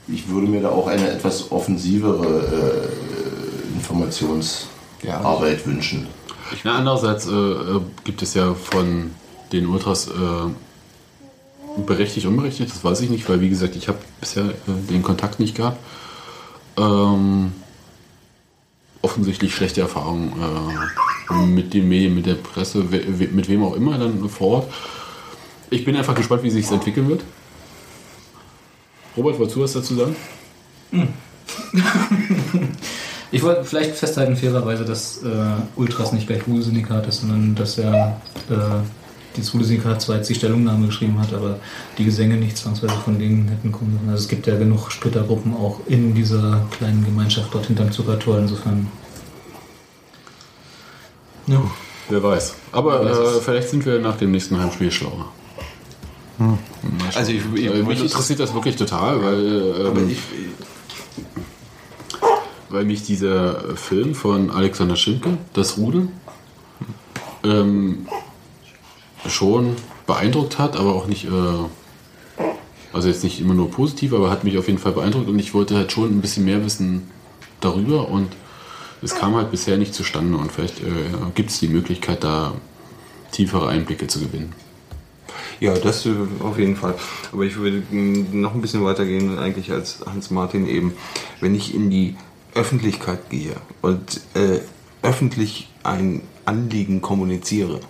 [0.08, 2.88] ich würde mir da auch eine etwas offensivere
[3.86, 6.06] Informationsarbeit wünschen.
[6.64, 9.10] Na, andererseits äh, äh, gibt es ja von
[9.52, 14.44] den Ultras äh, berechtigt, unberechtigt, das weiß ich nicht, weil wie gesagt, ich habe bisher
[14.44, 14.52] äh,
[14.90, 15.78] den Kontakt nicht gehabt.
[16.76, 17.52] Ähm,
[19.02, 20.32] offensichtlich schlechte Erfahrungen
[21.30, 24.48] äh, mit den Medien, mit der Presse, we, we, mit wem auch immer dann vor
[24.48, 24.72] Ort.
[25.70, 27.24] Ich bin einfach gespannt, wie sich es entwickeln wird.
[29.16, 30.16] Robert, wolltest du was dazu sagen?
[33.32, 35.28] Ich wollte vielleicht festhalten, fairerweise, dass äh,
[35.76, 38.54] Ultras nicht gleich Ruhe-Syndikat ist, sondern dass er äh,
[39.36, 41.58] das Ruhe-Syndikat zwar jetzt die Stellungnahme geschrieben hat, aber
[41.98, 44.08] die Gesänge nicht zwangsweise von denen hätten kommen müssen.
[44.08, 48.38] Also es gibt ja genug Splittergruppen auch in dieser kleinen Gemeinschaft dort hinterm Zuckertor.
[48.38, 48.86] Insofern.
[51.48, 51.62] Ja.
[52.08, 52.54] Wer weiß.
[52.72, 55.32] Aber Wer weiß äh, vielleicht sind wir nach dem nächsten Heimspiel schlauer.
[56.38, 56.58] Schauen.
[57.14, 60.18] Also ich- ich- Äh, mich interessiert das wirklich total, weil, Aber ähm, ich,
[62.76, 66.08] weil mich dieser Film von Alexander Schimke, Das Rudel,
[67.42, 68.06] ähm,
[69.26, 72.42] schon beeindruckt hat, aber auch nicht, äh,
[72.92, 75.54] also jetzt nicht immer nur positiv, aber hat mich auf jeden Fall beeindruckt und ich
[75.54, 77.10] wollte halt schon ein bisschen mehr wissen
[77.62, 78.28] darüber und
[79.00, 80.84] es kam halt bisher nicht zustande und vielleicht äh,
[81.34, 82.52] gibt es die Möglichkeit, da
[83.32, 84.52] tiefere Einblicke zu gewinnen.
[85.60, 86.10] Ja, das äh,
[86.40, 86.94] auf jeden Fall.
[87.32, 90.92] Aber ich würde mh, noch ein bisschen weitergehen eigentlich als Hans-Martin eben.
[91.40, 92.16] Wenn ich in die
[92.56, 94.60] Öffentlichkeit gehe und äh,
[95.02, 97.80] öffentlich ein Anliegen kommuniziere,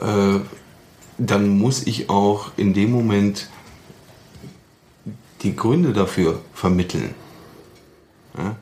[0.00, 0.38] äh,
[1.18, 3.50] dann muss ich auch in dem Moment
[5.42, 7.14] die Gründe dafür vermitteln.
[8.36, 8.56] Ja?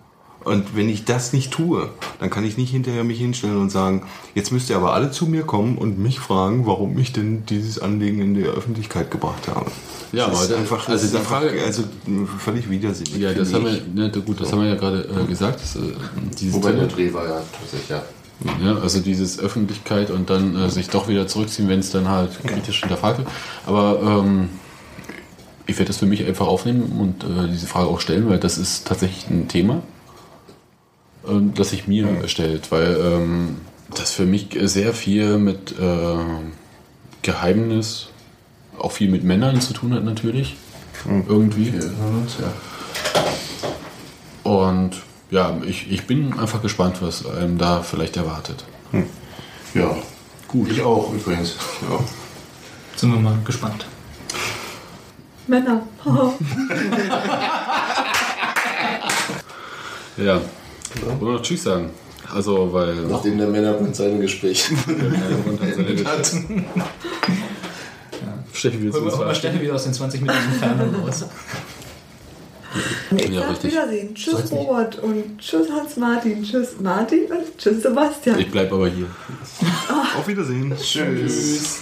[0.49, 1.91] Und wenn ich das nicht tue,
[2.21, 4.03] dann kann ich nicht hinterher mich hinstellen und sagen,
[4.35, 7.79] jetzt müsst ihr aber alle zu mir kommen und mich fragen, warum ich denn dieses
[7.79, 9.71] Anliegen in die Öffentlichkeit gebracht habe.
[10.13, 11.85] Ja, das ist aber einfach, also das ist die einfach Frage- also
[12.39, 13.19] völlig widersinnig.
[13.19, 15.61] Ja, das haben wir, ne, gut, das haben wir ja gerade äh, gesagt.
[15.61, 18.03] Das, äh, Wobei der Dreh war ja tatsächlich, ja.
[18.65, 22.31] Ja, also dieses Öffentlichkeit und dann äh, sich doch wieder zurückziehen, wenn es dann halt
[22.45, 23.29] kritisch hinterfragt wird.
[23.67, 24.49] Aber ähm,
[25.67, 28.57] ich werde das für mich einfach aufnehmen und äh, diese Frage auch stellen, weil das
[28.57, 29.83] ist tatsächlich ein Thema,
[31.27, 33.57] ähm, das sich mir stellt, weil ähm,
[33.95, 36.19] das für mich sehr viel mit äh,
[37.23, 38.09] Geheimnis,
[38.79, 40.57] auch viel mit Männern zu tun hat natürlich.
[41.07, 41.73] Irgendwie.
[41.73, 42.53] Hören uns, ja.
[44.51, 44.97] Und
[45.31, 48.65] ja, ich, ich bin einfach gespannt, was einem da vielleicht erwartet.
[49.75, 49.97] Ja,
[50.49, 50.71] gut.
[50.71, 51.57] Ich auch übrigens.
[51.83, 52.01] Ja.
[52.97, 53.87] Sind wir mal gespannt.
[55.47, 55.83] Männer.
[60.19, 60.41] Ja.
[61.07, 61.91] Wollen wir noch Tschüss sagen?
[62.35, 62.95] Also, weil.
[62.95, 64.77] Nachdem der Männerbund seine Gespräche
[66.05, 66.33] hat.
[68.65, 69.35] Auch mal verabschieden?
[69.35, 71.25] Steffi wieder aus den 20 Minuten Entfernung raus.
[73.17, 73.73] Ich Ja, sag richtig.
[73.73, 74.15] Wiedersehen.
[74.15, 74.61] Tschüss Soll's nicht.
[74.61, 76.43] Robert und tschüss Hans-Martin.
[76.45, 78.39] Tschüss Martin und tschüss Sebastian.
[78.39, 79.07] Ich bleib aber hier.
[80.17, 80.75] Auf Wiedersehen.
[80.77, 81.81] Tschüss.